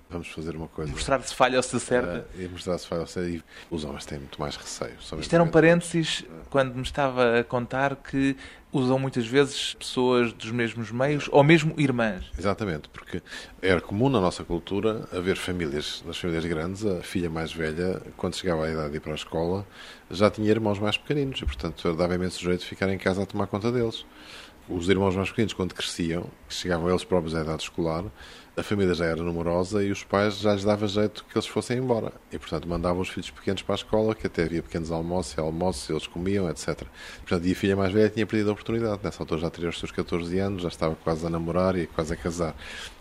vamos 0.08 0.28
fazer 0.28 0.56
uma 0.56 0.68
coisa. 0.68 0.90
Mostrar 0.92 1.20
se 1.22 1.34
falha 1.34 1.56
ou 1.56 1.62
se 1.62 1.76
acerta. 1.76 2.26
Uh, 2.34 2.42
e 2.42 2.48
mostrar 2.48 2.78
se 2.78 2.86
falha 2.86 3.02
ou 3.02 3.06
se 3.06 3.18
acerta. 3.18 3.36
E 3.36 3.42
os 3.70 3.84
homens 3.84 4.06
têm 4.06 4.18
muito 4.18 4.40
mais 4.40 4.56
receio. 4.56 4.94
Isto 5.18 5.34
era 5.34 5.42
um 5.42 5.48
parênteses 5.48 6.24
quando 6.50 6.74
me 6.74 6.82
estava 6.82 7.40
a 7.40 7.44
contar 7.44 7.96
que 7.96 8.36
usam 8.72 8.98
muitas 8.98 9.26
vezes 9.26 9.74
pessoas 9.74 10.32
dos 10.32 10.50
mesmos 10.50 10.90
meios 10.90 11.28
ou 11.32 11.42
mesmo 11.42 11.74
irmãs. 11.78 12.24
Exatamente, 12.38 12.88
porque 12.88 13.22
era 13.62 13.80
comum 13.80 14.08
na 14.08 14.20
nossa 14.20 14.44
cultura 14.44 15.08
haver 15.12 15.36
famílias, 15.36 16.02
nas 16.06 16.18
famílias 16.18 16.44
grandes, 16.44 16.84
a 16.84 17.02
filha 17.02 17.30
mais 17.30 17.52
velha, 17.52 18.02
quando 18.16 18.36
chegava 18.36 18.66
à 18.66 18.70
idade 18.70 18.90
de 18.90 18.96
ir 18.96 19.00
para 19.00 19.12
a 19.12 19.14
escola, 19.14 19.66
já 20.10 20.30
tinha 20.30 20.50
irmãos 20.50 20.78
mais 20.78 20.96
pequeninos 20.98 21.40
e, 21.40 21.44
portanto, 21.44 21.94
dava 21.94 22.14
imenso 22.14 22.42
jeito 22.42 22.60
de 22.60 22.66
ficar 22.66 22.88
em 22.90 22.98
casa 22.98 23.22
a 23.22 23.26
tomar 23.26 23.46
conta 23.46 23.72
deles. 23.72 24.04
Os 24.68 24.88
irmãos 24.88 25.14
mais 25.14 25.30
pequenos, 25.30 25.52
quando 25.52 25.74
cresciam, 25.74 26.26
chegavam 26.48 26.90
eles 26.90 27.04
próprios 27.04 27.36
à 27.36 27.42
idade 27.42 27.62
escolar, 27.62 28.04
a 28.56 28.62
família 28.62 28.94
já 28.94 29.04
era 29.04 29.22
numerosa 29.22 29.84
e 29.84 29.90
os 29.90 30.02
pais 30.02 30.38
já 30.38 30.54
lhes 30.54 30.64
dava 30.64 30.88
jeito 30.88 31.24
que 31.28 31.36
eles 31.36 31.46
fossem 31.46 31.76
embora. 31.76 32.10
E, 32.32 32.38
portanto, 32.38 32.66
mandavam 32.66 33.02
os 33.02 33.10
filhos 33.10 33.30
pequenos 33.30 33.60
para 33.60 33.74
a 33.74 33.76
escola, 33.76 34.14
que 34.14 34.26
até 34.26 34.44
havia 34.44 34.62
pequenos 34.62 34.90
almoços 34.90 35.36
e 35.36 35.40
almoços, 35.40 35.90
eles 35.90 36.06
comiam, 36.06 36.48
etc. 36.48 36.84
Portanto, 37.18 37.46
e 37.46 37.52
a 37.52 37.54
filha 37.54 37.76
mais 37.76 37.92
velha 37.92 38.08
tinha 38.08 38.26
perdido 38.26 38.48
a 38.48 38.52
oportunidade. 38.54 39.00
Nessa 39.02 39.22
altura 39.22 39.42
já 39.42 39.50
teria 39.50 39.68
os 39.68 39.78
seus 39.78 39.92
14 39.92 40.38
anos, 40.38 40.62
já 40.62 40.68
estava 40.68 40.96
quase 40.96 41.26
a 41.26 41.30
namorar 41.30 41.76
e 41.76 41.86
quase 41.86 42.14
a 42.14 42.16
casar. 42.16 42.56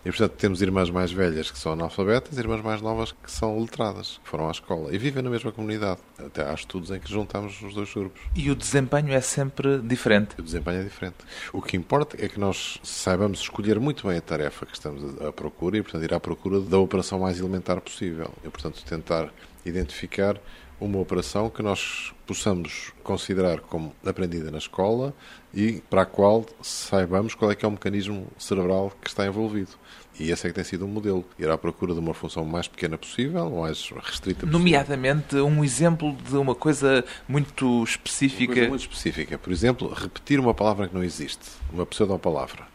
E, 0.06 0.10
portanto, 0.10 0.34
temos 0.34 0.62
irmãs 0.62 0.92
mais 0.92 1.12
velhas 1.12 1.50
que 1.50 1.58
são 1.58 1.74
analfabetas 1.74 2.38
e 2.38 2.40
irmãs 2.40 2.62
mais 2.62 2.80
novas 2.80 3.12
que 3.12 3.32
são 3.32 3.60
letradas, 3.60 4.20
que 4.24 4.30
foram 4.30 4.48
à 4.48 4.52
escola 4.52 4.94
e 4.94 5.00
vivem 5.00 5.24
na 5.24 5.32
mesma 5.32 5.52
comunidade. 5.52 6.00
Até 6.20 6.48
há 6.48 6.54
estudos 6.54 6.92
em 6.92 7.00
que 7.00 7.10
juntamos 7.10 7.60
os 7.64 7.74
dois 7.74 7.92
grupos. 7.92 8.22
E 8.36 8.52
o 8.52 8.56
desempenho 8.56 9.12
é 9.12 9.20
sempre 9.20 9.80
diferente? 9.80 10.36
O 10.38 10.44
desempenho 10.44 10.82
é 10.82 10.84
diferente. 10.84 11.16
O 11.52 11.60
que 11.60 11.76
importa 11.76 12.24
é 12.24 12.30
que 12.30 12.40
nós 12.40 12.80
saibamos 12.84 13.40
escolher 13.40 13.80
muito 13.80 14.08
bem 14.08 14.18
a 14.18 14.22
tarefa 14.22 14.68
que 14.68 14.76
estamos 14.76 15.20
a 15.24 15.32
procura 15.32 15.80
e, 15.80 15.82
portanto, 15.82 16.04
ir 16.04 16.14
à 16.14 16.20
procura 16.20 16.62
da 16.62 16.78
operação 16.78 17.20
mais 17.20 17.40
elementar 17.40 17.82
possível. 17.82 18.32
E, 18.44 18.50
portanto, 18.50 18.86
tentar 18.86 19.34
identificar 19.66 20.40
uma 20.80 21.00
operação 21.00 21.50
que 21.50 21.62
nós 21.62 22.14
possamos 22.26 22.92
considerar 23.04 23.60
como 23.60 23.94
aprendida 24.06 24.52
na 24.52 24.58
escola 24.58 25.14
e 25.54 25.82
para 25.90 26.02
a 26.02 26.06
qual 26.06 26.46
saibamos 26.62 27.34
qual 27.34 27.52
é 27.52 27.56
que 27.56 27.66
é 27.66 27.68
o 27.68 27.72
mecanismo 27.72 28.28
cerebral 28.38 28.92
que 29.02 29.08
está 29.08 29.26
envolvido. 29.26 29.72
E 30.20 30.32
esse 30.32 30.48
é 30.48 30.50
que 30.50 30.56
tem 30.56 30.64
sido 30.64 30.84
o 30.84 30.88
um 30.88 30.92
modelo. 30.92 31.26
Ir 31.38 31.50
à 31.50 31.58
procura 31.58 31.94
de 31.94 32.00
uma 32.00 32.14
função 32.14 32.46
mais 32.46 32.68
pequena 32.68 32.98
possível, 32.98 33.50
mais 33.50 33.90
restrita 33.90 34.42
possível. 34.42 34.60
Nomeadamente, 34.60 35.36
um 35.38 35.64
exemplo 35.64 36.16
de 36.28 36.38
uma 36.38 36.56
coisa 36.56 37.04
muito 37.28 37.84
específica. 37.84 38.52
Uma 38.52 38.56
coisa 38.56 38.70
muito 38.70 38.82
específica. 38.82 39.38
Por 39.38 39.52
exemplo, 39.52 39.94
repetir 39.94 40.40
uma 40.40 40.54
palavra 40.54 40.88
que 40.88 40.96
não 40.96 41.04
existe. 41.04 41.46
Uma 41.72 41.86
pseudo-palavra. 41.86 42.66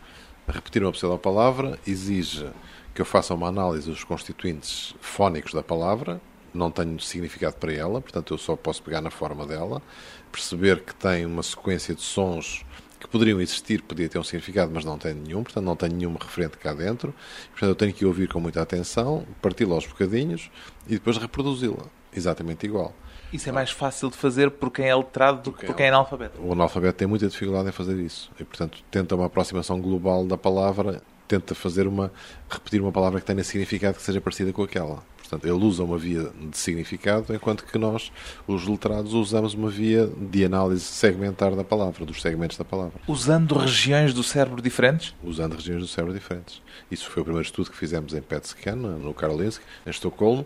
Repetir 0.46 0.82
uma 0.82 0.92
pseudo-palavra 0.92 1.78
exige 1.86 2.46
que 2.94 3.00
eu 3.00 3.06
faça 3.06 3.32
uma 3.32 3.48
análise 3.48 3.88
dos 3.88 4.04
constituintes 4.04 4.94
fónicos 5.00 5.54
da 5.54 5.62
palavra, 5.62 6.20
não 6.52 6.70
tenho 6.70 6.98
significado 7.00 7.56
para 7.56 7.72
ela, 7.72 8.00
portanto 8.00 8.34
eu 8.34 8.38
só 8.38 8.56
posso 8.56 8.82
pegar 8.82 9.00
na 9.00 9.10
forma 9.10 9.46
dela, 9.46 9.82
perceber 10.30 10.80
que 10.80 10.94
tem 10.94 11.26
uma 11.26 11.42
sequência 11.42 11.94
de 11.94 12.02
sons 12.02 12.64
que 12.98 13.08
poderiam 13.08 13.40
existir, 13.40 13.82
podia 13.82 14.08
ter 14.08 14.18
um 14.18 14.24
significado, 14.24 14.70
mas 14.74 14.84
não 14.84 14.98
tem 14.98 15.14
nenhum, 15.14 15.42
portanto 15.42 15.64
não 15.64 15.74
tenho 15.74 15.94
nenhum 15.94 16.14
referente 16.14 16.58
cá 16.58 16.74
dentro, 16.74 17.14
portanto 17.50 17.70
eu 17.70 17.74
tenho 17.74 17.92
que 17.92 18.04
ouvir 18.04 18.28
com 18.28 18.38
muita 18.38 18.60
atenção, 18.60 19.24
parti-la 19.40 19.74
aos 19.74 19.86
bocadinhos 19.86 20.50
e 20.86 20.94
depois 20.94 21.16
reproduzi-la, 21.16 21.84
exatamente 22.14 22.66
igual. 22.66 22.94
Isso 23.32 23.48
é 23.48 23.52
mais 23.52 23.70
fácil 23.70 24.10
de 24.10 24.16
fazer 24.16 24.50
por 24.50 24.70
quem 24.70 24.86
é 24.86 24.94
letrado 24.94 25.42
do 25.42 25.52
que 25.52 25.64
por 25.64 25.76
quem 25.76 25.86
é 25.86 25.88
analfabeto. 25.88 26.42
O 26.42 26.52
analfabeto 26.52 26.98
tem 26.98 27.06
muita 27.06 27.28
dificuldade 27.28 27.68
em 27.68 27.72
fazer 27.72 27.96
isso 28.00 28.30
e, 28.38 28.44
portanto, 28.44 28.82
tenta 28.90 29.14
uma 29.14 29.26
aproximação 29.26 29.80
global 29.80 30.26
da 30.26 30.36
palavra 30.36 31.00
tenta 31.30 31.54
fazer 31.54 31.86
uma 31.86 32.12
repetir 32.48 32.80
uma 32.80 32.90
palavra 32.90 33.20
que 33.20 33.26
tenha 33.26 33.44
significado 33.44 33.96
que 33.96 34.02
seja 34.02 34.20
parecida 34.20 34.52
com 34.52 34.64
aquela. 34.64 35.00
Portanto, 35.16 35.44
ele 35.44 35.64
usa 35.64 35.84
uma 35.84 35.96
via 35.96 36.28
de 36.50 36.58
significado, 36.58 37.32
enquanto 37.32 37.64
que 37.64 37.78
nós, 37.78 38.10
os 38.48 38.66
letrados, 38.66 39.14
usamos 39.14 39.54
uma 39.54 39.70
via 39.70 40.08
de 40.08 40.44
análise 40.44 40.82
segmentar 40.82 41.54
da 41.54 41.62
palavra, 41.62 42.04
dos 42.04 42.20
segmentos 42.20 42.56
da 42.58 42.64
palavra. 42.64 43.00
Usando 43.06 43.56
regiões 43.56 44.12
do 44.12 44.24
cérebro 44.24 44.60
diferentes? 44.60 45.14
Usando 45.22 45.54
regiões 45.54 45.82
do 45.82 45.86
cérebro 45.86 46.12
diferentes. 46.12 46.60
Isso 46.90 47.08
foi 47.08 47.20
o 47.22 47.24
primeiro 47.24 47.46
estudo 47.46 47.70
que 47.70 47.76
fizemos 47.76 48.12
em 48.12 48.20
PET 48.20 48.48
scan, 48.48 48.74
no 48.74 49.14
Karolinsk, 49.14 49.62
em 49.86 49.90
Estocolmo, 49.90 50.44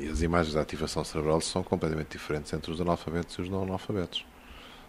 e 0.00 0.08
as 0.08 0.22
imagens 0.22 0.54
da 0.54 0.60
ativação 0.60 1.04
cerebral 1.04 1.40
são 1.40 1.62
completamente 1.62 2.08
diferentes 2.10 2.52
entre 2.52 2.72
os 2.72 2.80
analfabetos 2.80 3.38
e 3.38 3.42
os 3.42 3.48
não 3.48 3.62
analfabetos. 3.62 4.26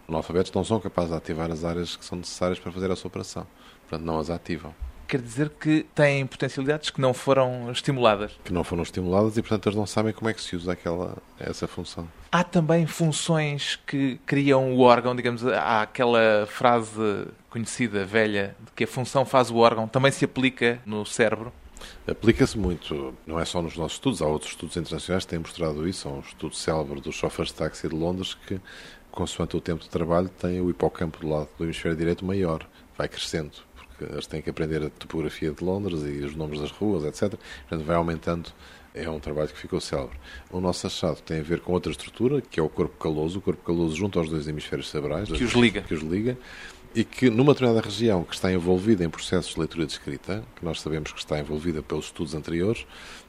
Os 0.07 0.09
analfabetos 0.09 0.51
não 0.51 0.63
são 0.63 0.79
capazes 0.79 1.11
de 1.11 1.17
ativar 1.17 1.51
as 1.51 1.63
áreas 1.63 1.95
que 1.95 2.03
são 2.03 2.17
necessárias 2.17 2.57
para 2.57 2.71
fazer 2.71 2.89
essa 2.89 3.05
operação. 3.07 3.45
Portanto, 3.87 4.03
não 4.03 4.17
as 4.17 4.31
ativam. 4.31 4.73
Quer 5.07 5.21
dizer 5.21 5.49
que 5.49 5.85
têm 5.95 6.25
potencialidades 6.27 6.89
que 6.89 6.99
não 6.99 7.13
foram 7.13 7.71
estimuladas. 7.71 8.33
Que 8.43 8.53
não 8.53 8.63
foram 8.63 8.83
estimuladas 8.83 9.37
e, 9.37 9.41
portanto, 9.41 9.67
eles 9.67 9.77
não 9.77 9.85
sabem 9.85 10.13
como 10.13 10.29
é 10.29 10.33
que 10.33 10.41
se 10.41 10.55
usa 10.55 10.73
aquela, 10.73 11.17
essa 11.39 11.67
função. 11.67 12.07
Há 12.31 12.43
também 12.43 12.85
funções 12.85 13.77
que 13.87 14.19
criam 14.25 14.73
o 14.73 14.81
órgão, 14.81 15.15
digamos, 15.15 15.45
há 15.45 15.81
aquela 15.81 16.45
frase 16.47 17.27
conhecida, 17.49 18.05
velha, 18.05 18.55
de 18.59 18.71
que 18.73 18.83
a 18.83 18.87
função 18.87 19.25
faz 19.25 19.49
o 19.49 19.57
órgão, 19.57 19.87
também 19.87 20.11
se 20.11 20.25
aplica 20.25 20.79
no 20.85 21.05
cérebro? 21.05 21.53
Aplica-se 22.07 22.57
muito, 22.57 23.13
não 23.25 23.39
é 23.39 23.45
só 23.45 23.61
nos 23.61 23.77
nossos 23.77 23.93
estudos, 23.93 24.21
há 24.21 24.25
outros 24.25 24.51
estudos 24.51 24.75
internacionais 24.77 25.25
que 25.25 25.29
têm 25.29 25.39
mostrado 25.39 25.87
isso. 25.87 26.07
Há 26.07 26.11
um 26.11 26.19
estudo 26.19 26.55
célebre 26.55 26.99
dos 26.99 27.15
chofres 27.15 27.49
de 27.49 27.55
táxi 27.55 27.87
de 27.87 27.95
Londres 27.95 28.33
que, 28.33 28.59
consoante 29.11 29.55
o 29.55 29.61
tempo 29.61 29.83
de 29.83 29.89
trabalho, 29.89 30.29
tem 30.29 30.59
o 30.59 30.69
hipocampo 30.69 31.19
do 31.19 31.29
lado 31.29 31.49
do 31.57 31.63
hemisfério 31.63 31.97
direito 31.97 32.25
maior, 32.25 32.67
vai 32.97 33.07
crescendo, 33.07 33.51
eles 34.03 34.27
têm 34.27 34.41
que 34.41 34.49
aprender 34.49 34.83
a 34.83 34.89
topografia 34.89 35.51
de 35.51 35.63
Londres 35.63 36.01
e 36.03 36.23
os 36.23 36.35
nomes 36.35 36.59
das 36.59 36.71
ruas, 36.71 37.03
etc. 37.03 37.39
Portanto, 37.67 37.85
vai 37.85 37.95
aumentando 37.95 38.51
é 38.93 39.07
um 39.07 39.19
trabalho 39.19 39.49
que 39.49 39.59
ficou 39.59 39.79
célebre. 39.79 40.17
O 40.49 40.59
nosso 40.59 40.87
achado 40.87 41.21
tem 41.21 41.39
a 41.39 41.43
ver 41.43 41.59
com 41.59 41.71
outra 41.71 41.91
estrutura, 41.91 42.41
que 42.41 42.59
é 42.59 42.63
o 42.63 42.67
corpo 42.67 42.97
caloso, 42.97 43.37
o 43.37 43.41
corpo 43.41 43.63
caloso 43.63 43.95
junto 43.95 44.17
aos 44.17 44.27
dois 44.27 44.47
hemisférios 44.47 44.89
cerebrais. 44.89 45.29
Que 45.29 45.43
os 45.43 45.53
liga. 45.53 45.81
Que 45.81 45.93
os 45.93 46.01
liga 46.01 46.35
e 46.95 47.03
que 47.03 47.29
numa 47.29 47.53
determinada 47.53 47.85
região 47.85 48.23
que 48.23 48.33
está 48.33 48.51
envolvida 48.51 49.03
em 49.03 49.09
processos 49.09 49.53
de 49.53 49.59
leitura 49.59 49.85
de 49.85 49.91
escrita, 49.91 50.43
que 50.55 50.65
nós 50.65 50.81
sabemos 50.81 51.11
que 51.11 51.19
está 51.19 51.39
envolvida 51.39 51.83
pelos 51.83 52.05
estudos 52.05 52.33
anteriores, 52.33 52.87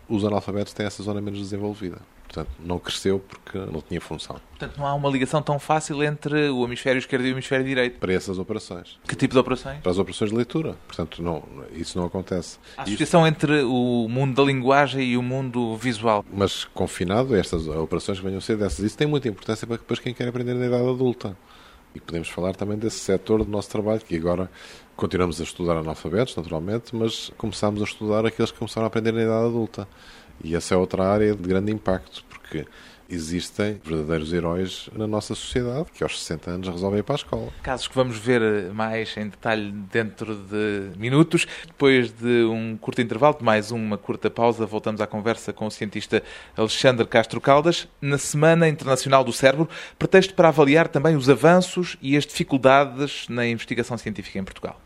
os 0.08 0.24
analfabetos 0.24 0.72
têm 0.72 0.86
essa 0.86 1.02
zona 1.02 1.20
menos 1.20 1.38
desenvolvida. 1.38 1.98
Portanto, 2.28 2.50
não 2.60 2.78
cresceu 2.78 3.18
porque 3.20 3.58
não 3.58 3.80
tinha 3.80 4.00
função. 4.00 4.36
Portanto, 4.50 4.76
não 4.76 4.86
há 4.86 4.94
uma 4.94 5.08
ligação 5.08 5.40
tão 5.40 5.58
fácil 5.58 6.02
entre 6.02 6.50
o 6.50 6.62
hemisfério 6.64 6.98
esquerdo 6.98 7.24
e 7.24 7.30
o 7.30 7.34
hemisfério 7.34 7.64
direito. 7.64 7.98
Para 7.98 8.12
essas 8.12 8.38
operações. 8.38 8.98
Que 9.08 9.16
tipo 9.16 9.32
de 9.32 9.40
operações? 9.40 9.80
Para 9.80 9.90
as 9.90 9.98
operações 9.98 10.30
de 10.30 10.36
leitura. 10.36 10.76
Portanto, 10.86 11.22
não, 11.22 11.42
isso 11.72 11.96
não 11.98 12.04
acontece. 12.04 12.58
A 12.76 12.82
associação 12.82 13.26
Isto... 13.26 13.34
entre 13.34 13.62
o 13.62 14.06
mundo 14.08 14.34
da 14.34 14.42
linguagem 14.42 15.02
e 15.02 15.16
o 15.16 15.22
mundo 15.22 15.74
visual. 15.76 16.22
Mas 16.30 16.64
confinado, 16.64 17.34
estas 17.34 17.66
operações 17.66 18.18
que 18.18 18.24
venham 18.24 18.38
a 18.38 18.42
ser 18.42 18.58
dessas, 18.58 18.80
isso 18.80 18.96
tem 18.96 19.06
muita 19.06 19.26
importância 19.26 19.66
para 19.66 19.78
depois 19.78 19.98
quem 19.98 20.12
quer 20.12 20.28
aprender 20.28 20.52
na 20.52 20.66
idade 20.66 20.86
adulta. 20.86 21.34
E 21.94 22.00
podemos 22.00 22.28
falar 22.28 22.54
também 22.54 22.76
desse 22.76 22.98
setor 22.98 23.42
do 23.42 23.50
nosso 23.50 23.70
trabalho, 23.70 24.00
que 24.00 24.14
agora 24.14 24.50
continuamos 24.94 25.40
a 25.40 25.44
estudar 25.44 25.78
analfabetos, 25.78 26.36
naturalmente, 26.36 26.94
mas 26.94 27.30
começamos 27.38 27.80
a 27.80 27.84
estudar 27.84 28.26
aqueles 28.26 28.50
que 28.50 28.58
começaram 28.58 28.84
a 28.84 28.88
aprender 28.88 29.12
na 29.12 29.22
idade 29.22 29.46
adulta. 29.46 29.88
E 30.42 30.54
essa 30.54 30.74
é 30.74 30.76
outra 30.76 31.04
área 31.06 31.34
de 31.34 31.48
grande 31.48 31.72
impacto, 31.72 32.24
porque 32.28 32.66
existem 33.08 33.80
verdadeiros 33.82 34.32
heróis 34.32 34.90
na 34.92 35.06
nossa 35.06 35.34
sociedade 35.34 35.86
que 35.94 36.02
aos 36.02 36.20
60 36.20 36.50
anos 36.50 36.68
resolvem 36.68 37.00
ir 37.00 37.02
para 37.02 37.14
a 37.14 37.16
escola. 37.16 37.48
Casos 37.62 37.88
que 37.88 37.94
vamos 37.94 38.18
ver 38.18 38.70
mais 38.72 39.16
em 39.16 39.28
detalhe 39.28 39.72
dentro 39.90 40.34
de 40.34 40.90
minutos. 40.98 41.46
Depois 41.66 42.12
de 42.12 42.44
um 42.44 42.76
curto 42.76 43.00
intervalo, 43.00 43.38
de 43.38 43.44
mais 43.44 43.70
uma 43.70 43.96
curta 43.96 44.28
pausa, 44.28 44.66
voltamos 44.66 45.00
à 45.00 45.06
conversa 45.06 45.52
com 45.52 45.66
o 45.66 45.70
cientista 45.70 46.22
Alexandre 46.56 47.06
Castro 47.06 47.40
Caldas 47.40 47.88
na 48.00 48.18
Semana 48.18 48.68
Internacional 48.68 49.24
do 49.24 49.32
Cérebro, 49.32 49.68
pretexto 49.98 50.34
para 50.34 50.48
avaliar 50.48 50.88
também 50.88 51.16
os 51.16 51.30
avanços 51.30 51.96
e 52.02 52.16
as 52.16 52.26
dificuldades 52.26 53.26
na 53.28 53.46
investigação 53.46 53.96
científica 53.96 54.38
em 54.38 54.44
Portugal. 54.44 54.78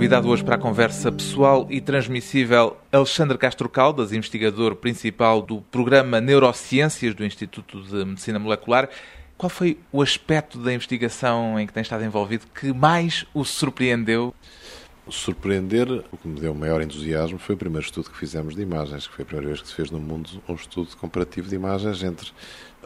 Convidado 0.00 0.30
hoje 0.30 0.42
para 0.42 0.54
a 0.54 0.58
conversa 0.58 1.12
pessoal 1.12 1.66
e 1.68 1.78
transmissível 1.78 2.74
Alexandre 2.90 3.36
Castro 3.36 3.68
Caldas, 3.68 4.14
investigador 4.14 4.74
principal 4.74 5.42
do 5.42 5.60
programa 5.60 6.22
Neurociências 6.22 7.14
do 7.14 7.22
Instituto 7.22 7.82
de 7.82 8.02
Medicina 8.06 8.38
Molecular. 8.38 8.88
Qual 9.36 9.50
foi 9.50 9.76
o 9.92 10.00
aspecto 10.00 10.56
da 10.56 10.72
investigação 10.72 11.60
em 11.60 11.66
que 11.66 11.72
tem 11.74 11.82
estado 11.82 12.02
envolvido 12.02 12.46
que 12.58 12.72
mais 12.72 13.26
o 13.34 13.44
surpreendeu? 13.44 14.34
Surpreender, 15.06 16.02
o 16.10 16.16
que 16.16 16.26
me 16.26 16.40
deu 16.40 16.54
maior 16.54 16.80
entusiasmo 16.80 17.38
foi 17.38 17.54
o 17.54 17.58
primeiro 17.58 17.84
estudo 17.84 18.08
que 18.08 18.16
fizemos 18.16 18.54
de 18.56 18.62
imagens, 18.62 19.06
que 19.06 19.14
foi 19.14 19.24
a 19.24 19.26
primeira 19.26 19.48
vez 19.48 19.60
que 19.60 19.68
se 19.68 19.74
fez 19.74 19.90
no 19.90 20.00
mundo 20.00 20.30
um 20.48 20.54
estudo 20.54 20.96
comparativo 20.96 21.46
de 21.46 21.56
imagens 21.56 22.02
entre 22.02 22.32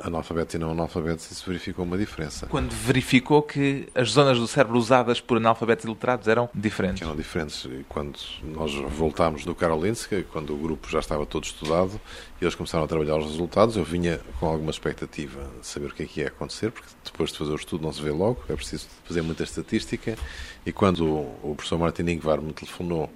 analfabetos 0.03 0.55
e 0.55 0.59
não 0.59 0.71
analfabetos 0.71 1.25
se 1.25 1.47
verificou 1.47 1.85
uma 1.85 1.97
diferença. 1.97 2.47
Quando 2.47 2.71
verificou 2.73 3.43
que 3.43 3.89
as 3.95 4.11
zonas 4.11 4.39
do 4.39 4.47
cérebro 4.47 4.79
usadas 4.79 5.21
por 5.21 5.37
analfabetos 5.37 5.85
e 5.85 5.89
letrados 5.89 6.29
eram 6.29 6.49
diferentes? 6.55 7.03
Eram 7.03 7.17
diferentes. 7.17 7.65
E 7.65 7.85
quando 7.89 8.19
nós 8.43 8.75
voltámos 8.75 9.45
do 9.45 9.55
Karolinska, 9.55 10.23
quando 10.33 10.55
o 10.55 10.57
grupo 10.57 10.89
já 10.89 10.99
estava 10.99 11.25
todo 11.25 11.45
estudado 11.45 12.01
e 12.41 12.45
eles 12.45 12.55
começaram 12.55 12.85
a 12.85 12.89
trabalhar 12.89 13.17
os 13.17 13.27
resultados, 13.27 13.77
eu 13.77 13.85
vinha 13.85 14.21
com 14.41 14.47
alguma 14.47 14.71
expectativa 14.71 15.49
de 15.61 15.67
saber 15.67 15.87
o 15.87 15.95
que 15.95 16.03
é 16.03 16.07
que 16.07 16.21
ia 16.21 16.29
acontecer, 16.29 16.71
porque 16.71 16.89
depois 17.05 17.31
de 17.31 17.39
fazer 17.39 17.53
o 17.53 17.57
estudo 17.57 17.83
não 17.83 17.93
se 17.93 18.03
vê 18.03 18.11
logo, 18.11 18.43
é 18.49 18.55
preciso 18.55 18.87
fazer 19.05 19.23
muita 19.23 19.43
estatística. 19.43 20.17
E 20.67 20.73
quando 20.73 21.07
o 21.07 21.55
professor 21.57 21.79
Martin 21.79 22.03
Ingvar 22.03 22.41
me 22.41 22.53
telefonou 22.53 23.11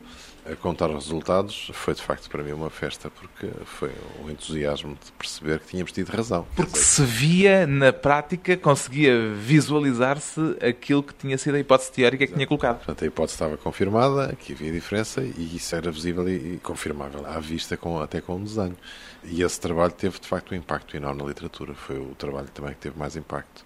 a 0.51 0.57
contar 0.57 0.91
os 0.91 1.05
resultados 1.05 1.71
foi 1.75 1.95
de 1.95 2.03
facto 2.03 2.29
para 2.31 2.43
mim 2.43 2.53
uma 2.53 2.71
festa, 2.71 3.11
porque 3.11 3.49
foi 3.65 3.93
um 4.23 4.31
entusiasmo 4.31 4.97
de 5.05 5.13
perceber 5.13 5.61
que 5.61 5.69
tínhamos 5.69 5.93
tido 5.93 6.09
razão. 6.11 6.47
Porque 6.57 6.79
se 6.79 7.03
via 7.03 7.67
na 7.67 7.93
prática, 7.93 8.57
conseguia 8.57 9.33
visualizar-se 9.35 10.57
aquilo 10.63 11.03
que 11.03 11.15
tinha 11.15 11.37
sido 11.37 11.57
a 11.57 11.59
hipótese 11.59 11.93
teórica 11.93 12.27
que 12.27 12.33
tinha 12.33 12.47
colocado. 12.47 12.79
Portanto, 12.79 13.05
a 13.05 13.07
hipótese 13.07 13.35
estava 13.35 13.57
confirmada, 13.57 14.35
que 14.37 14.53
havia 14.53 14.73
diferença 14.73 15.23
e 15.23 15.57
isso 15.57 15.75
era 15.75 15.91
visível 15.91 16.29
e 16.29 16.59
confirmável 16.63 17.27
à 17.27 17.39
vista, 17.39 17.77
com, 17.77 18.01
até 18.01 18.21
com 18.21 18.37
um 18.37 18.45
desenho. 18.45 18.77
E 19.25 19.43
esse 19.43 19.61
trabalho 19.61 19.93
teve 19.93 20.19
de 20.19 20.27
facto 20.27 20.53
um 20.53 20.55
impacto 20.55 20.97
enorme 20.97 21.23
na 21.23 21.29
literatura. 21.29 21.75
Foi 21.75 21.99
o 21.99 22.15
trabalho 22.15 22.49
também 22.49 22.73
que 22.73 22.81
teve 22.81 22.99
mais 22.99 23.17
impacto 23.17 23.65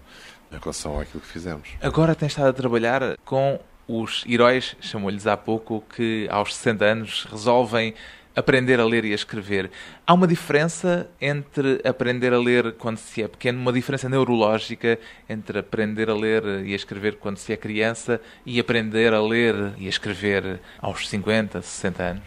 em 0.51 0.57
relação 0.57 0.99
àquilo 0.99 1.21
que 1.21 1.27
fizemos. 1.27 1.69
Agora 1.81 2.13
tem 2.15 2.27
estado 2.27 2.49
a 2.49 2.53
trabalhar 2.53 3.17
com 3.25 3.59
os 3.87 4.23
heróis, 4.27 4.75
chamou-lhes 4.79 5.27
há 5.27 5.35
pouco, 5.35 5.83
que 5.95 6.27
aos 6.29 6.55
60 6.55 6.85
anos 6.85 7.27
resolvem 7.29 7.93
aprender 8.35 8.79
a 8.79 8.85
ler 8.85 9.05
e 9.05 9.11
a 9.11 9.15
escrever. 9.15 9.69
Há 10.05 10.13
uma 10.13 10.27
diferença 10.27 11.07
entre 11.21 11.79
aprender 11.83 12.33
a 12.33 12.39
ler 12.39 12.73
quando 12.73 12.97
se 12.97 13.21
é 13.21 13.27
pequeno, 13.27 13.59
uma 13.59 13.71
diferença 13.71 14.09
neurológica 14.09 14.99
entre 15.29 15.59
aprender 15.59 16.09
a 16.09 16.15
ler 16.15 16.43
e 16.65 16.73
a 16.73 16.75
escrever 16.75 17.17
quando 17.17 17.37
se 17.37 17.53
é 17.53 17.57
criança 17.57 18.19
e 18.45 18.59
aprender 18.59 19.13
a 19.13 19.21
ler 19.21 19.73
e 19.77 19.85
a 19.85 19.89
escrever 19.89 20.59
aos 20.79 21.07
50, 21.07 21.61
60 21.61 22.03
anos? 22.03 22.23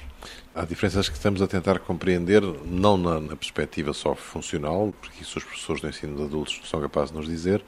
Há 0.59 0.65
diferenças 0.65 1.07
que 1.07 1.17
estamos 1.17 1.43
a 1.43 1.47
tentar 1.47 1.79
compreender, 1.81 2.41
não 2.65 2.97
na, 2.97 3.21
na, 3.21 3.37
perspectiva 3.37 3.93
só 3.93 4.15
funcional, 4.15 4.91
porque 5.03 5.23
isso 5.23 5.37
os 5.37 5.45
professores 5.45 5.83
do 5.83 5.89
ensino 5.89 6.17
de 6.17 6.23
adultos 6.23 6.63
são 6.65 6.81
capazes 6.81 7.11
de 7.11 7.19
nos 7.19 7.27
dizer, 7.27 7.63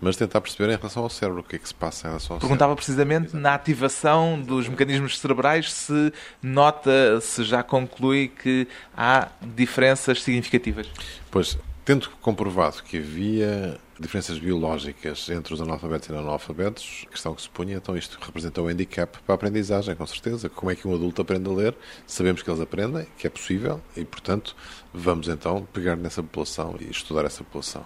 mas 0.00 0.16
tentar 0.16 0.40
perceber 0.40 0.72
em 0.72 0.76
relação 0.76 1.04
ao 1.04 1.08
cérebro 1.08 1.42
o 1.42 1.44
que 1.44 1.54
é 1.54 1.58
que 1.60 1.68
se 1.68 1.74
passa 1.74 2.08
em 2.08 2.10
relação 2.10 2.34
ao 2.34 2.40
Perguntava 2.40 2.70
cérebro. 2.70 2.76
precisamente 2.76 3.26
Exato. 3.26 3.38
na 3.38 3.54
ativação 3.54 4.42
dos 4.42 4.66
mecanismos 4.66 5.20
cerebrais 5.20 5.72
se 5.72 6.12
nota, 6.42 7.20
se 7.20 7.44
já 7.44 7.62
conclui 7.62 8.26
que 8.26 8.66
há 8.96 9.28
diferenças 9.54 10.20
significativas. 10.20 10.90
Pois, 11.30 11.56
tendo 11.84 12.10
comprovado 12.20 12.82
que 12.82 12.98
havia 12.98 13.78
diferenças 13.98 14.38
biológicas 14.38 15.28
entre 15.30 15.54
os 15.54 15.60
analfabetos 15.60 16.08
e 16.08 16.12
não 16.12 16.20
analfabetos, 16.20 17.04
a 17.06 17.10
questão 17.10 17.34
que 17.34 17.42
se 17.42 17.48
punha, 17.48 17.76
então 17.76 17.96
isto 17.96 18.18
representa 18.20 18.60
um 18.60 18.68
handicap 18.68 19.18
para 19.24 19.34
a 19.34 19.36
aprendizagem, 19.36 19.94
com 19.94 20.06
certeza. 20.06 20.48
Como 20.48 20.70
é 20.70 20.74
que 20.74 20.86
um 20.86 20.94
adulto 20.94 21.22
aprende 21.22 21.48
a 21.48 21.52
ler? 21.52 21.74
Sabemos 22.06 22.31
que 22.40 22.48
eles 22.48 22.60
aprendem, 22.60 23.06
que 23.18 23.26
é 23.26 23.30
possível, 23.30 23.80
e, 23.96 24.04
portanto, 24.04 24.54
vamos 24.94 25.28
então 25.28 25.66
pegar 25.72 25.96
nessa 25.96 26.22
população 26.22 26.76
e 26.80 26.88
estudar 26.88 27.24
essa 27.24 27.42
população. 27.44 27.84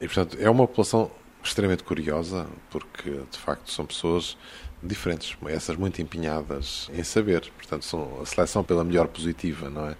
E, 0.00 0.06
portanto, 0.06 0.36
é 0.38 0.48
uma 0.48 0.66
população 0.66 1.10
extremamente 1.42 1.82
curiosa, 1.82 2.46
porque, 2.70 3.10
de 3.10 3.38
facto, 3.38 3.70
são 3.70 3.86
pessoas 3.86 4.36
diferentes, 4.82 5.36
essas 5.46 5.76
muito 5.76 6.00
empenhadas 6.00 6.90
em 6.92 7.02
saber. 7.02 7.50
Portanto, 7.56 7.84
são 7.84 8.20
a 8.20 8.26
seleção 8.26 8.62
pela 8.62 8.84
melhor 8.84 9.08
positiva, 9.08 9.68
não 9.68 9.88
é? 9.88 9.96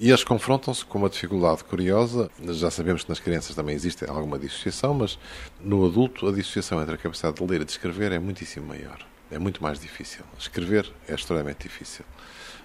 E 0.00 0.08
eles 0.08 0.24
confrontam-se 0.24 0.84
com 0.84 0.98
uma 0.98 1.08
dificuldade 1.08 1.62
curiosa. 1.62 2.28
Já 2.40 2.70
sabemos 2.72 3.04
que 3.04 3.08
nas 3.08 3.20
crianças 3.20 3.54
também 3.54 3.74
existe 3.74 4.04
alguma 4.04 4.36
dissociação, 4.38 4.94
mas 4.94 5.16
no 5.60 5.86
adulto 5.86 6.26
a 6.26 6.32
dissociação 6.32 6.82
entre 6.82 6.94
a 6.94 6.98
capacidade 6.98 7.36
de 7.36 7.44
ler 7.44 7.60
e 7.60 7.64
de 7.64 7.70
escrever 7.70 8.10
é 8.10 8.18
muitíssimo 8.18 8.66
maior. 8.66 9.06
É 9.30 9.38
muito 9.38 9.62
mais 9.62 9.78
difícil. 9.78 10.24
Escrever 10.36 10.92
é 11.06 11.14
extremamente 11.14 11.68
difícil. 11.68 12.04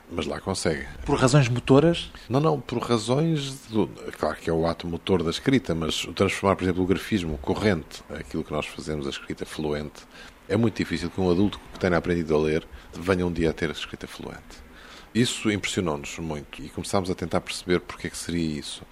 Mas 0.10 0.26
lá 0.26 0.39
consegue. 0.39 0.88
Por 1.06 1.20
razões 1.20 1.50
motoras? 1.50 2.10
Não, 2.30 2.39
não, 2.39 2.60
por 2.60 2.80
razões. 2.80 3.67
Do, 3.67 3.88
claro 4.17 4.38
que 4.38 4.50
é 4.50 4.54
o 4.54 4.65
ato 4.65 4.88
motor 4.88 5.22
da 5.22 5.30
escrita, 5.30 5.76
mas 5.76 6.08
transformar, 6.15 6.56
por 6.56 6.63
exemplo, 6.63 6.84
o 6.84 6.88
grafismo 6.88 7.38
corrente, 7.39 8.04
aquilo 8.10 8.43
que 8.43 8.52
nós 8.52 8.65
fazemos, 8.65 9.06
a 9.06 9.10
escrita 9.10 9.46
fluente, 9.46 10.04
é 10.48 10.56
muito 10.56 10.78
difícil 10.78 11.10
que 11.10 11.20
um 11.20 11.30
adulto 11.30 11.60
que 11.74 11.80
tenha 11.80 11.98
aprendido 11.98 12.34
a 12.34 12.39
ler 12.39 12.65
venha 12.93 13.28
um 13.28 13.32
dia 13.32 13.50
a 13.50 13.54
ter 13.54 13.70
a 13.70 13.74
escrita 13.74 14.08
fluente. 14.08 14.65
Isso 15.13 15.52
impressionou-nos 15.52 16.20
muito 16.20 16.62
e 16.62 16.70
começámos 16.70 17.10
a 17.10 17.15
tentar 17.15 17.41
perceber 17.41 17.80
porque 17.82 18.08
é 18.08 18.10
que 18.10 18.17
seria 18.17 18.60
isso. 18.60 18.84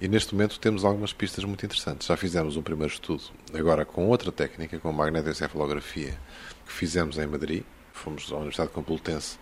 E 0.00 0.08
neste 0.08 0.34
momento 0.34 0.58
temos 0.58 0.84
algumas 0.84 1.12
pistas 1.12 1.44
muito 1.44 1.64
interessantes. 1.64 2.08
Já 2.08 2.16
fizemos 2.16 2.56
um 2.56 2.62
primeiro 2.62 2.92
estudo, 2.92 3.22
agora 3.52 3.84
com 3.84 4.08
outra 4.08 4.32
técnica, 4.32 4.78
com 4.78 4.92
magnetoencefalografia, 4.92 6.18
que 6.66 6.72
fizemos 6.72 7.18
em 7.18 7.26
Madrid. 7.26 7.62
Fomos 7.92 8.32
à 8.32 8.36
Universidade 8.36 8.70
Complutense 8.70 9.38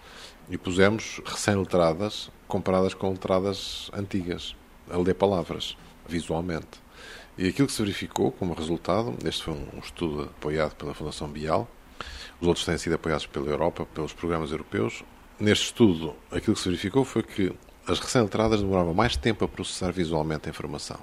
e 0.52 0.58
pusemos 0.58 1.18
recém-letradas 1.24 2.30
comparadas 2.46 2.92
com 2.92 3.10
letradas 3.10 3.90
antigas, 3.94 4.54
a 4.90 4.98
ler 4.98 5.14
palavras, 5.14 5.78
visualmente. 6.06 6.82
E 7.38 7.48
aquilo 7.48 7.66
que 7.66 7.72
se 7.72 7.80
verificou 7.80 8.30
como 8.30 8.52
resultado, 8.52 9.16
este 9.24 9.44
foi 9.44 9.54
um 9.54 9.78
estudo 9.82 10.24
apoiado 10.24 10.74
pela 10.74 10.92
Fundação 10.92 11.26
Bial, 11.26 11.66
os 12.38 12.46
outros 12.46 12.66
têm 12.66 12.76
sido 12.76 12.96
apoiados 12.96 13.24
pela 13.24 13.48
Europa, 13.48 13.86
pelos 13.94 14.12
programas 14.12 14.50
europeus. 14.52 15.02
Neste 15.40 15.64
estudo, 15.64 16.14
aquilo 16.30 16.54
que 16.54 16.60
se 16.60 16.68
verificou 16.68 17.02
foi 17.02 17.22
que 17.22 17.50
as 17.86 17.98
recém-letradas 17.98 18.60
demoravam 18.60 18.92
mais 18.92 19.16
tempo 19.16 19.46
a 19.46 19.48
processar 19.48 19.90
visualmente 19.90 20.48
a 20.48 20.50
informação. 20.50 21.00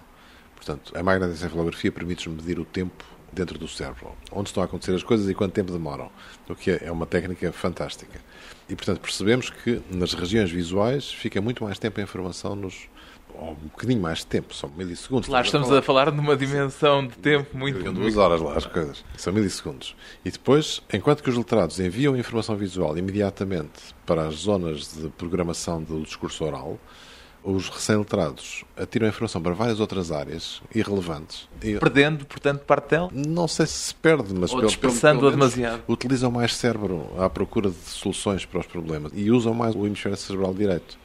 Portanto, 0.55 0.95
a 0.95 1.01
magnetoencefalografia 1.01 1.91
permite-nos 1.91 2.43
medir 2.43 2.59
o 2.59 2.65
tempo 2.65 3.03
dentro 3.31 3.57
do 3.57 3.67
cérebro, 3.67 4.15
onde 4.31 4.49
estão 4.49 4.61
a 4.61 4.65
acontecer 4.67 4.93
as 4.93 5.03
coisas 5.03 5.27
e 5.27 5.33
quanto 5.33 5.53
tempo 5.53 5.71
demoram, 5.71 6.11
o 6.47 6.55
que 6.55 6.71
é 6.71 6.91
uma 6.91 7.07
técnica 7.07 7.51
fantástica. 7.51 8.19
E, 8.69 8.75
portanto, 8.75 8.99
percebemos 8.99 9.49
que 9.49 9.81
nas 9.89 10.13
regiões 10.13 10.51
visuais 10.51 11.11
fica 11.11 11.41
muito 11.41 11.63
mais 11.63 11.79
tempo 11.79 11.99
a 11.99 12.03
informação 12.03 12.55
nos, 12.55 12.87
ou 13.33 13.51
um 13.51 13.67
bocadinho 13.67 14.01
mais 14.01 14.19
de 14.19 14.27
tempo, 14.27 14.53
são 14.53 14.69
milissegundos. 14.69 15.27
Claro, 15.27 15.45
estamos 15.45 15.71
a 15.71 15.81
falar 15.81 16.11
numa 16.11 16.35
dimensão 16.35 17.07
de 17.07 17.15
tempo 17.17 17.57
muito... 17.57 17.77
Ficam 17.77 17.93
duas 17.93 18.17
horas 18.17 18.41
lá 18.41 18.55
as 18.55 18.65
coisas, 18.65 19.03
são 19.17 19.33
milissegundos. 19.33 19.95
E 20.23 20.31
depois, 20.31 20.81
enquanto 20.93 21.23
que 21.23 21.29
os 21.29 21.37
letrados 21.37 21.79
enviam 21.79 22.15
informação 22.15 22.55
visual 22.55 22.97
imediatamente 22.97 23.95
para 24.05 24.27
as 24.27 24.35
zonas 24.35 24.93
de 24.93 25.09
programação 25.09 25.81
do 25.81 26.01
discurso 26.01 26.43
oral, 26.43 26.79
os 27.43 27.69
recém-letrados 27.69 28.63
atiram 28.77 29.05
a 29.05 29.09
informação 29.09 29.41
para 29.41 29.53
várias 29.53 29.79
outras 29.79 30.11
áreas 30.11 30.61
irrelevantes. 30.73 31.47
E, 31.61 31.77
Perdendo, 31.77 32.25
portanto, 32.25 32.61
parte 32.61 32.89
dela? 32.89 33.09
Não 33.13 33.47
sei 33.47 33.65
se 33.65 33.73
se 33.73 33.95
perde, 33.95 34.33
mas 34.33 34.51
Ou 34.51 34.65
dispersando-a 34.65 35.31
demasiado. 35.31 35.83
Utilizam 35.87 36.31
mais 36.31 36.55
cérebro 36.55 37.09
à 37.17 37.29
procura 37.29 37.69
de 37.69 37.75
soluções 37.75 38.45
para 38.45 38.59
os 38.59 38.65
problemas 38.65 39.11
e 39.15 39.31
usam 39.31 39.53
mais 39.53 39.75
o 39.75 39.85
hemisfério 39.85 40.17
cerebral 40.17 40.53
direito. 40.53 40.97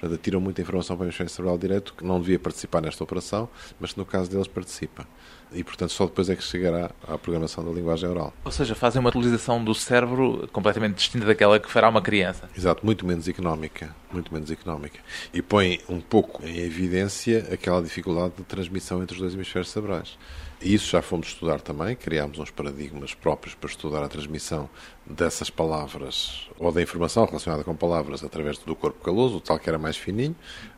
Portanto, 0.00 0.18
atiram 0.18 0.40
muita 0.40 0.62
informação 0.62 0.96
para 0.96 1.04
o 1.04 1.06
hemisfério 1.06 1.30
cerebral 1.30 1.58
direito 1.58 1.92
que 1.92 2.04
não 2.04 2.18
devia 2.18 2.38
participar 2.38 2.80
nesta 2.80 3.04
operação, 3.04 3.48
mas 3.78 3.92
que 3.92 3.98
no 3.98 4.06
caso 4.06 4.30
deles 4.30 4.48
participa 4.48 5.06
e, 5.52 5.64
portanto, 5.64 5.90
só 5.90 6.06
depois 6.06 6.28
é 6.30 6.36
que 6.36 6.42
chegará 6.42 6.90
à 7.06 7.18
programação 7.18 7.64
da 7.64 7.70
linguagem 7.70 8.08
oral. 8.08 8.32
Ou 8.44 8.52
seja, 8.52 8.74
fazem 8.74 9.00
uma 9.00 9.10
utilização 9.10 9.62
do 9.62 9.74
cérebro 9.74 10.48
completamente 10.52 10.94
distinta 10.94 11.26
daquela 11.26 11.58
que 11.58 11.70
fará 11.70 11.88
uma 11.88 12.00
criança. 12.00 12.48
Exato, 12.56 12.84
muito 12.84 13.04
menos 13.04 13.26
económica, 13.28 13.94
muito 14.12 14.32
menos 14.32 14.50
económica. 14.50 15.00
E 15.34 15.42
põe 15.42 15.80
um 15.88 16.00
pouco 16.00 16.44
em 16.44 16.58
evidência 16.58 17.48
aquela 17.52 17.82
dificuldade 17.82 18.34
de 18.36 18.44
transmissão 18.44 19.02
entre 19.02 19.14
os 19.14 19.20
dois 19.20 19.34
hemisférios 19.34 19.70
cerebrais. 19.70 20.16
Isso 20.62 20.90
já 20.90 21.00
fomos 21.00 21.28
estudar 21.28 21.62
também, 21.62 21.96
criámos 21.96 22.38
uns 22.38 22.50
paradigmas 22.50 23.14
próprios 23.14 23.54
para 23.54 23.70
estudar 23.70 24.02
a 24.02 24.08
transmissão 24.08 24.68
dessas 25.06 25.48
palavras 25.48 26.50
ou 26.58 26.70
da 26.70 26.82
informação 26.82 27.24
relacionada 27.24 27.64
com 27.64 27.74
palavras 27.74 28.22
através 28.22 28.58
do 28.58 28.76
corpo 28.76 29.02
caloso, 29.02 29.38
o 29.38 29.40
tal 29.40 29.58
que 29.58 29.70
era 29.70 29.78
mais 29.78 29.96
fininho, 29.96 30.36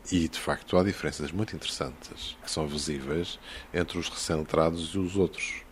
e 0.09 0.29
de 0.29 0.39
facto 0.39 0.77
há 0.77 0.83
diferenças 0.85 1.33
muito 1.33 1.53
interessantes 1.53 2.37
que 2.41 2.49
são 2.49 2.65
visíveis 2.65 3.37
entre 3.73 3.97
os 3.97 4.07
recém-letrados 4.07 4.95
e 4.95 4.99
os 4.99 5.17
outros. 5.17 5.63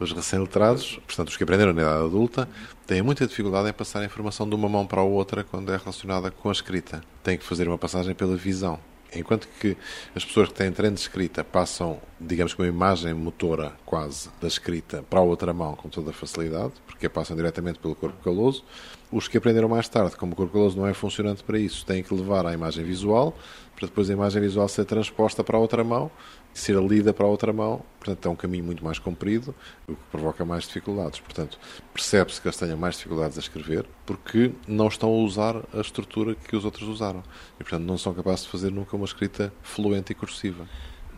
Os 0.00 0.10
recém-letrados, 0.10 0.98
portanto, 1.06 1.28
os 1.28 1.36
que 1.36 1.44
aprenderam 1.44 1.72
na 1.72 1.82
idade 1.82 2.04
adulta, 2.04 2.48
têm 2.88 3.02
muita 3.02 3.24
dificuldade 3.24 3.68
em 3.68 3.72
passar 3.72 4.00
a 4.00 4.04
informação 4.04 4.48
de 4.48 4.54
uma 4.56 4.68
mão 4.68 4.84
para 4.84 5.00
a 5.00 5.04
outra 5.04 5.44
quando 5.44 5.72
é 5.72 5.76
relacionada 5.76 6.28
com 6.32 6.48
a 6.48 6.52
escrita. 6.52 7.02
Têm 7.22 7.38
que 7.38 7.44
fazer 7.44 7.68
uma 7.68 7.78
passagem 7.78 8.16
pela 8.16 8.36
visão. 8.36 8.80
Enquanto 9.14 9.48
que 9.60 9.76
as 10.14 10.24
pessoas 10.24 10.48
que 10.48 10.54
têm 10.54 10.70
treino 10.72 10.94
de 10.94 11.02
escrita 11.02 11.42
passam, 11.42 12.00
digamos 12.20 12.54
com 12.54 12.62
uma 12.62 12.68
imagem 12.68 13.12
motora 13.12 13.72
quase 13.84 14.30
da 14.40 14.46
escrita 14.46 15.02
para 15.08 15.18
a 15.18 15.22
outra 15.22 15.52
mão 15.52 15.74
com 15.74 15.88
toda 15.88 16.10
a 16.10 16.14
facilidade, 16.14 16.72
porque 16.86 17.08
passam 17.08 17.36
diretamente 17.36 17.78
pelo 17.78 17.94
corpo 17.94 18.22
caloso, 18.22 18.64
os 19.10 19.28
que 19.28 19.38
aprenderam 19.38 19.68
mais 19.68 19.88
tarde, 19.88 20.16
como 20.16 20.32
o 20.32 20.36
corpo 20.36 20.52
caloso 20.52 20.76
não 20.76 20.86
é 20.86 20.94
funcionante 20.94 21.42
para 21.42 21.58
isso, 21.58 21.84
têm 21.84 22.02
que 22.02 22.14
levar 22.14 22.46
a 22.46 22.52
imagem 22.52 22.84
visual, 22.84 23.36
para 23.76 23.86
depois 23.86 24.10
a 24.10 24.12
imagem 24.12 24.42
visual 24.42 24.68
ser 24.68 24.84
transposta 24.84 25.42
para 25.42 25.56
a 25.56 25.60
outra 25.60 25.82
mão 25.82 26.10
ser 26.52 26.76
lida 26.82 27.12
para 27.12 27.24
a 27.24 27.28
outra 27.28 27.52
mão. 27.52 27.82
Portanto, 27.98 28.26
é 28.26 28.30
um 28.30 28.36
caminho 28.36 28.64
muito 28.64 28.84
mais 28.84 28.98
comprido, 28.98 29.54
o 29.86 29.94
que 29.94 30.02
provoca 30.10 30.44
mais 30.44 30.64
dificuldades. 30.64 31.20
Portanto, 31.20 31.58
percebe-se 31.92 32.40
que 32.40 32.48
eles 32.48 32.56
tenham 32.56 32.76
mais 32.76 32.96
dificuldades 32.96 33.36
a 33.36 33.40
escrever 33.40 33.86
porque 34.04 34.52
não 34.66 34.88
estão 34.88 35.08
a 35.10 35.18
usar 35.18 35.56
a 35.72 35.80
estrutura 35.80 36.34
que 36.34 36.56
os 36.56 36.64
outros 36.64 36.88
usaram. 36.88 37.22
E, 37.58 37.62
portanto, 37.62 37.84
não 37.84 37.98
são 37.98 38.12
capazes 38.14 38.44
de 38.44 38.50
fazer 38.50 38.70
nunca 38.70 38.96
uma 38.96 39.04
escrita 39.04 39.52
fluente 39.62 40.12
e 40.12 40.14
cursiva. 40.14 40.66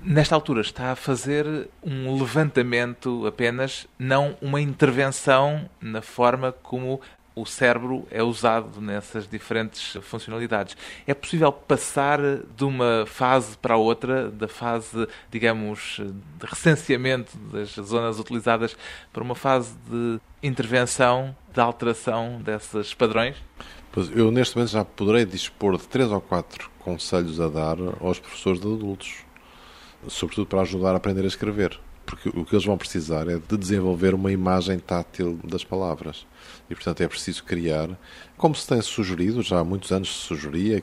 Nesta 0.05 0.35
altura 0.35 0.62
está 0.62 0.90
a 0.90 0.96
fazer 0.96 1.68
um 1.81 2.18
levantamento 2.18 3.24
apenas, 3.24 3.87
não 3.96 4.37
uma 4.42 4.61
intervenção 4.61 5.70
na 5.81 6.02
forma 6.02 6.50
como 6.50 7.00
o 7.34 7.46
cérebro 7.46 8.06
é 8.10 8.22
usado 8.22 8.80
nessas 8.80 9.26
diferentes 9.26 9.96
funcionalidades. 10.02 10.76
É 11.06 11.14
possível 11.14 11.52
passar 11.52 12.18
de 12.20 12.64
uma 12.64 13.04
fase 13.06 13.56
para 13.56 13.76
outra, 13.76 14.30
da 14.30 14.48
fase, 14.48 15.08
digamos, 15.30 16.00
de 16.00 16.46
recenseamento 16.46 17.36
das 17.38 17.70
zonas 17.70 18.18
utilizadas, 18.18 18.76
para 19.12 19.22
uma 19.22 19.34
fase 19.34 19.74
de 19.88 20.20
intervenção, 20.42 21.34
de 21.52 21.60
alteração 21.60 22.40
desses 22.42 22.92
padrões? 22.94 23.36
Pois 23.90 24.10
eu, 24.16 24.30
neste 24.30 24.56
momento, 24.56 24.72
já 24.72 24.84
poderei 24.84 25.24
dispor 25.24 25.76
de 25.76 25.86
três 25.86 26.10
ou 26.10 26.20
quatro 26.20 26.70
conselhos 26.78 27.40
a 27.40 27.48
dar 27.48 27.76
aos 28.00 28.18
professores 28.18 28.60
de 28.60 28.66
adultos, 28.66 29.16
sobretudo 30.08 30.46
para 30.46 30.62
ajudar 30.62 30.92
a 30.92 30.96
aprender 30.96 31.24
a 31.24 31.28
escrever 31.28 31.78
porque 32.04 32.28
o 32.28 32.44
que 32.44 32.54
eles 32.54 32.64
vão 32.64 32.76
precisar 32.76 33.28
é 33.28 33.38
de 33.38 33.56
desenvolver 33.56 34.14
uma 34.14 34.32
imagem 34.32 34.78
tátil 34.78 35.38
das 35.44 35.64
palavras. 35.64 36.26
E, 36.68 36.74
portanto, 36.74 37.00
é 37.00 37.08
preciso 37.08 37.44
criar, 37.44 37.88
como 38.36 38.54
se 38.54 38.66
tem 38.66 38.80
sugerido, 38.80 39.42
já 39.42 39.60
há 39.60 39.64
muitos 39.64 39.92
anos 39.92 40.12
se 40.12 40.26
sugeria, 40.26 40.82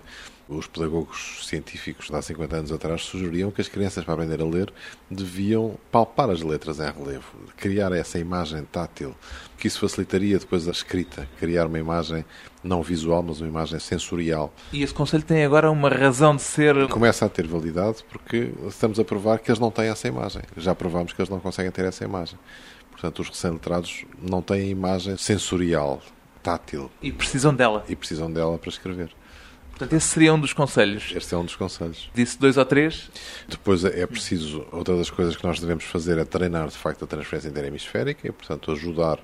os 0.49 0.65
pedagogos 0.65 1.47
científicos 1.47 2.07
de 2.07 2.15
há 2.15 2.21
50 2.21 2.55
anos 2.55 2.71
atrás 2.71 3.03
sugeriam 3.03 3.51
que 3.51 3.61
as 3.61 3.67
crianças, 3.67 4.03
para 4.03 4.15
aprender 4.15 4.41
a 4.41 4.45
ler, 4.45 4.73
deviam 5.09 5.77
palpar 5.91 6.31
as 6.31 6.41
letras 6.41 6.79
em 6.79 6.91
relevo, 6.91 7.27
criar 7.55 7.91
essa 7.91 8.17
imagem 8.17 8.63
tátil, 8.63 9.15
que 9.59 9.67
isso 9.67 9.79
facilitaria 9.79 10.39
depois 10.39 10.67
a 10.67 10.71
escrita, 10.71 11.29
criar 11.39 11.67
uma 11.67 11.77
imagem 11.77 12.25
não 12.63 12.81
visual, 12.81 13.21
mas 13.21 13.39
uma 13.39 13.47
imagem 13.47 13.79
sensorial. 13.79 14.51
E 14.73 14.81
esse 14.81 14.93
conselho 14.93 15.23
tem 15.23 15.45
agora 15.45 15.69
uma 15.69 15.87
razão 15.87 16.35
de 16.35 16.41
ser. 16.41 16.87
Começa 16.87 17.27
a 17.27 17.29
ter 17.29 17.45
validade 17.45 18.03
porque 18.09 18.51
estamos 18.67 18.99
a 18.99 19.03
provar 19.03 19.37
que 19.37 19.51
eles 19.51 19.59
não 19.59 19.69
têm 19.69 19.89
essa 19.89 20.07
imagem. 20.07 20.41
Já 20.57 20.73
provamos 20.73 21.13
que 21.13 21.21
eles 21.21 21.29
não 21.29 21.39
conseguem 21.39 21.71
ter 21.71 21.85
essa 21.85 22.03
imagem. 22.03 22.39
Portanto, 22.89 23.19
os 23.19 23.29
recém-letrados 23.29 24.03
não 24.19 24.41
têm 24.41 24.69
imagem 24.69 25.15
sensorial, 25.15 26.01
tátil. 26.41 26.89
E 27.01 27.11
precisam 27.11 27.53
dela. 27.53 27.85
E 27.87 27.95
precisam 27.95 28.31
dela 28.31 28.57
para 28.57 28.69
escrever. 28.69 29.11
Portanto, 29.79 29.93
esse 29.93 30.07
seria 30.07 30.33
um 30.33 30.39
dos 30.39 30.51
conselhos. 30.51 31.13
Este 31.15 31.33
é 31.33 31.37
um 31.37 31.45
dos 31.45 31.55
conselhos. 31.55 32.11
Disse 32.13 32.37
dois 32.37 32.57
ou 32.57 32.65
três? 32.65 33.09
Depois 33.47 33.85
é 33.85 34.05
preciso, 34.05 34.67
outra 34.73 34.97
das 34.97 35.09
coisas 35.09 35.37
que 35.37 35.47
nós 35.47 35.57
devemos 35.57 35.85
fazer 35.85 36.17
é 36.17 36.25
treinar 36.25 36.67
de 36.67 36.75
facto 36.75 37.05
a 37.05 37.07
transferência 37.07 37.47
interhemisférica 37.47 38.27
e, 38.27 38.31
portanto, 38.31 38.73
ajudar 38.73 39.19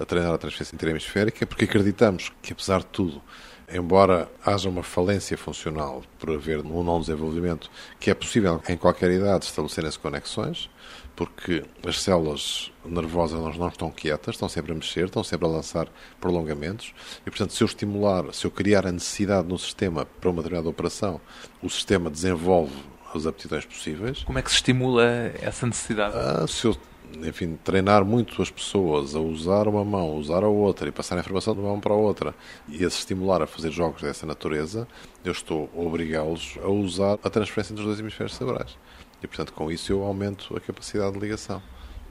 a 0.00 0.04
treinar 0.04 0.34
a 0.34 0.38
transferência 0.38 0.74
interhemisférica, 0.74 1.46
porque 1.46 1.64
acreditamos 1.64 2.32
que, 2.42 2.52
apesar 2.52 2.80
de 2.80 2.86
tudo, 2.86 3.22
embora 3.72 4.28
haja 4.44 4.68
uma 4.68 4.82
falência 4.82 5.36
funcional 5.36 6.02
por 6.18 6.30
haver 6.30 6.60
um 6.60 6.82
não 6.82 7.00
desenvolvimento, 7.00 7.70
que 7.98 8.10
é 8.10 8.14
possível 8.14 8.62
em 8.68 8.76
qualquer 8.76 9.10
idade 9.10 9.44
estabelecerem-se 9.44 9.98
conexões, 9.98 10.70
porque 11.14 11.64
as 11.86 12.00
células 12.00 12.72
nervosas 12.84 13.56
não 13.56 13.68
estão 13.68 13.90
quietas, 13.90 14.34
estão 14.34 14.48
sempre 14.48 14.72
a 14.72 14.74
mexer, 14.74 15.04
estão 15.04 15.22
sempre 15.22 15.46
a 15.46 15.50
lançar 15.50 15.88
prolongamentos, 16.20 16.94
e 17.26 17.30
portanto, 17.30 17.52
se 17.52 17.62
eu 17.62 17.66
estimular, 17.66 18.32
se 18.32 18.46
eu 18.46 18.50
criar 18.50 18.86
a 18.86 18.92
necessidade 18.92 19.46
no 19.46 19.58
sistema 19.58 20.06
para 20.06 20.30
uma 20.30 20.42
determinada 20.42 20.68
operação, 20.68 21.20
o 21.62 21.68
sistema 21.68 22.10
desenvolve 22.10 22.74
as 23.14 23.26
aptidões 23.26 23.64
possíveis. 23.64 24.22
Como 24.24 24.38
é 24.38 24.42
que 24.42 24.50
se 24.50 24.56
estimula 24.56 25.04
essa 25.40 25.66
necessidade? 25.66 26.16
Ah, 26.16 26.46
se 26.46 26.66
eu 26.66 26.76
enfim, 27.24 27.58
treinar 27.62 28.04
muito 28.04 28.40
as 28.40 28.50
pessoas 28.50 29.14
a 29.14 29.20
usar 29.20 29.68
uma 29.68 29.84
mão, 29.84 30.16
usar 30.16 30.44
a 30.44 30.48
outra 30.48 30.88
e 30.88 30.92
passar 30.92 31.16
a 31.16 31.20
informação 31.20 31.54
de 31.54 31.60
uma 31.60 31.70
mão 31.70 31.80
para 31.80 31.92
a 31.92 31.96
outra 31.96 32.34
e 32.68 32.84
a 32.84 32.90
se 32.90 32.98
estimular 32.98 33.42
a 33.42 33.46
fazer 33.46 33.70
jogos 33.70 34.02
dessa 34.02 34.26
natureza, 34.26 34.86
eu 35.24 35.32
estou 35.32 35.70
a 35.76 35.80
obrigá-los 35.80 36.58
a 36.62 36.68
usar 36.68 37.18
a 37.22 37.30
transferência 37.30 37.72
entre 37.72 37.82
os 37.82 37.86
dois 37.88 38.00
hemisférios 38.00 38.36
cerebrais. 38.36 38.76
E, 39.22 39.26
portanto, 39.26 39.52
com 39.52 39.70
isso 39.70 39.92
eu 39.92 40.02
aumento 40.02 40.56
a 40.56 40.60
capacidade 40.60 41.12
de 41.12 41.18
ligação. 41.18 41.62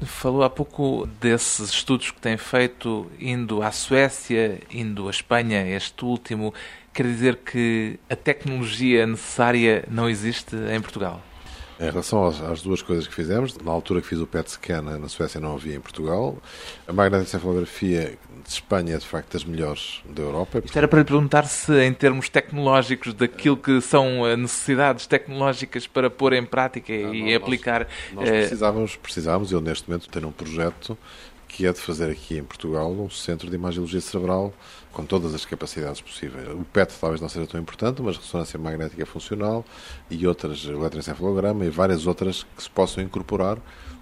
Falou 0.01 0.43
há 0.43 0.49
pouco 0.49 1.07
desses 1.19 1.71
estudos 1.71 2.11
que 2.11 2.21
tem 2.21 2.37
feito 2.37 3.11
indo 3.19 3.61
à 3.61 3.69
Suécia, 3.71 4.61
indo 4.71 5.07
à 5.07 5.11
Espanha, 5.11 5.67
este 5.67 6.05
último. 6.05 6.53
Quer 6.93 7.03
dizer 7.03 7.35
que 7.37 7.99
a 8.09 8.15
tecnologia 8.15 9.05
necessária 9.05 9.83
não 9.89 10.09
existe 10.09 10.55
em 10.55 10.79
Portugal? 10.79 11.21
Em 11.79 11.89
relação 11.89 12.27
às, 12.27 12.61
duas 12.61 12.81
coisas 12.81 13.07
que 13.07 13.15
fizemos, 13.15 13.57
na 13.57 13.71
altura 13.71 14.01
que 14.01 14.07
fiz 14.07 14.19
o 14.19 14.27
PET 14.27 14.51
scan 14.51 14.81
na 14.81 15.07
Suécia 15.07 15.39
não 15.39 15.55
havia 15.55 15.75
em 15.75 15.79
Portugal. 15.79 16.37
A 16.85 16.91
magnetoencefalografia 16.91 18.17
de 18.43 18.49
Espanha 18.49 18.95
é 18.95 18.97
de 18.97 19.05
facto 19.05 19.31
das 19.31 19.45
melhores 19.45 20.01
da 20.09 20.21
Europa. 20.21 20.61
Isto 20.65 20.77
era 20.77 20.89
para 20.89 20.99
lhe 20.99 21.05
perguntar 21.05 21.45
se, 21.45 21.71
em 21.81 21.93
termos 21.93 22.27
tecnológicos, 22.27 23.13
daquilo 23.13 23.55
que 23.55 23.79
são 23.79 24.27
eh, 24.27 24.35
necessidades 24.35 25.07
tecnológicas 25.07 25.87
para 25.87 26.09
pôr 26.09 26.33
em 26.33 26.45
prática 26.45 26.91
não, 26.91 27.15
e 27.15 27.31
não, 27.31 27.37
aplicar. 27.37 27.87
Nós, 28.13 28.27
nós 28.27 28.29
precisávamos, 28.29 28.95
precisávamos, 28.97 29.51
eu 29.53 29.61
neste 29.61 29.89
momento 29.89 30.09
tenho 30.09 30.27
um 30.27 30.33
projeto 30.33 30.97
que 31.49 31.65
é 31.65 31.73
de 31.73 31.79
fazer 31.79 32.11
aqui 32.11 32.37
em 32.37 32.43
Portugal 32.43 32.91
um 32.91 33.09
centro 33.09 33.49
de 33.49 33.55
imagiologia 33.55 33.99
cerebral 33.99 34.53
com 34.93 35.03
todas 35.03 35.33
as 35.33 35.45
capacidades 35.45 35.99
possíveis. 35.99 36.47
O 36.47 36.63
PET 36.63 36.93
talvez 37.01 37.19
não 37.19 37.27
seja 37.27 37.47
tão 37.47 37.59
importante, 37.59 38.01
mas 38.03 38.17
ressonância 38.17 38.57
magnética 38.59 39.03
funcional 39.05 39.65
e 40.11 40.27
outras, 40.27 40.63
eletroencefalograma 40.63 41.65
e 41.65 41.69
várias 41.69 42.05
outras 42.05 42.43
que 42.55 42.63
se 42.63 42.69
possam 42.69 43.03
incorporar. 43.03 43.57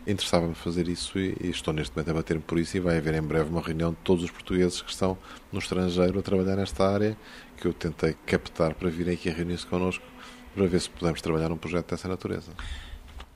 Interessava-me 0.06 0.56
fazer 0.56 0.90
isso 0.90 1.18
e, 1.18 1.38
e, 1.42 1.50
estou 1.50 1.74
neste 1.74 1.96
momento 1.96 2.12
a 2.12 2.14
bater-me 2.16 2.44
por 2.44 2.60
isso 2.60 2.76
e 2.78 2.80
vai 2.82 2.98
haver 2.98 3.16
em 3.16 3.22
breve 3.22 3.50
uma 3.50 3.62
reunião 3.62 3.92
de 3.92 3.98
todos 4.04 4.24
os 4.26 4.32
portugueses 4.32 4.82
que 4.82 4.92
estão 4.92 5.18
no 5.52 5.60
estrangeiro 5.60 6.20
a 6.20 6.22
trabalhar 6.22 6.58
nesta 6.58 6.86
área 6.86 7.18
que 7.56 7.66
eu 7.66 7.74
tentei 7.74 8.16
captar 8.26 8.74
para 8.74 8.90
virem 8.90 9.14
aqui 9.14 9.30
a 9.30 9.34
reunir-se 9.34 9.66
connosco 9.66 10.04
para 10.54 10.68
ver 10.68 10.82
se 10.82 10.90
podemos 10.90 11.22
trabalhar 11.22 11.50
num 11.50 11.58
projeto 11.58 11.92
dessa 11.92 12.08
natureza. 12.08 12.52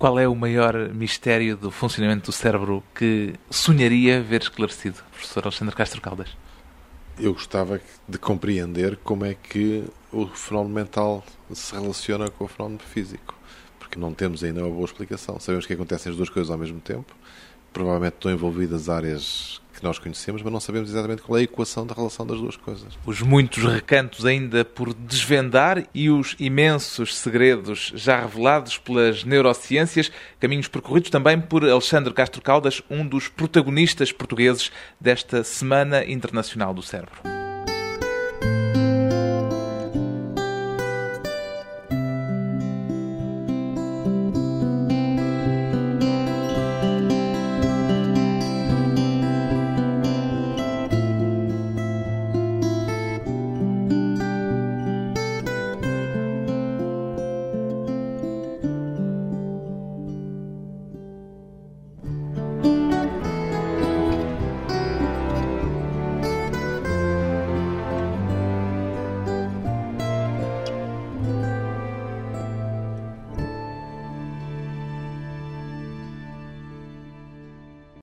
Qual 0.01 0.17
é 0.17 0.27
o 0.27 0.33
maior 0.33 0.89
mistério 0.95 1.55
do 1.55 1.69
funcionamento 1.69 2.25
do 2.25 2.31
cérebro 2.31 2.83
que 2.95 3.35
sonharia 3.51 4.19
ver 4.19 4.41
esclarecido, 4.41 4.97
professor 5.11 5.43
Alexandre 5.43 5.75
Castro 5.75 6.01
Caldas? 6.01 6.35
Eu 7.19 7.33
gostava 7.33 7.79
de 8.09 8.17
compreender 8.17 8.97
como 9.03 9.25
é 9.25 9.35
que 9.35 9.83
o 10.11 10.25
fenómeno 10.25 10.73
mental 10.73 11.23
se 11.53 11.75
relaciona 11.75 12.31
com 12.31 12.45
o 12.45 12.47
fenómeno 12.47 12.79
físico, 12.79 13.37
porque 13.77 13.99
não 13.99 14.11
temos 14.11 14.43
ainda 14.43 14.61
uma 14.61 14.71
boa 14.71 14.85
explicação. 14.85 15.39
Sabemos 15.39 15.67
que 15.67 15.73
acontecem 15.73 16.09
as 16.09 16.17
duas 16.17 16.29
coisas 16.29 16.49
ao 16.49 16.57
mesmo 16.57 16.79
tempo, 16.79 17.15
provavelmente 17.71 18.15
estão 18.15 18.31
envolvidas 18.31 18.89
áreas 18.89 19.61
que 19.81 19.85
nós 19.85 19.97
conhecemos, 19.97 20.43
mas 20.43 20.53
não 20.53 20.59
sabemos 20.59 20.91
exatamente 20.91 21.23
qual 21.23 21.37
é 21.37 21.41
a 21.41 21.43
equação 21.43 21.85
da 21.85 21.95
relação 21.95 22.25
das 22.25 22.37
duas 22.37 22.55
coisas. 22.55 22.87
Os 23.03 23.21
muitos 23.21 23.63
recantos 23.63 24.27
ainda 24.27 24.63
por 24.63 24.93
desvendar 24.93 25.87
e 25.93 26.09
os 26.09 26.35
imensos 26.39 27.17
segredos 27.17 27.91
já 27.95 28.21
revelados 28.21 28.77
pelas 28.77 29.23
neurociências, 29.23 30.11
caminhos 30.39 30.67
percorridos 30.67 31.09
também 31.09 31.41
por 31.41 31.67
Alexandre 31.67 32.13
Castro 32.13 32.43
Caldas, 32.43 32.81
um 32.89 33.05
dos 33.05 33.27
protagonistas 33.27 34.11
portugueses 34.11 34.71
desta 34.99 35.43
Semana 35.43 36.05
Internacional 36.05 36.75
do 36.75 36.83
Cérebro. 36.83 37.40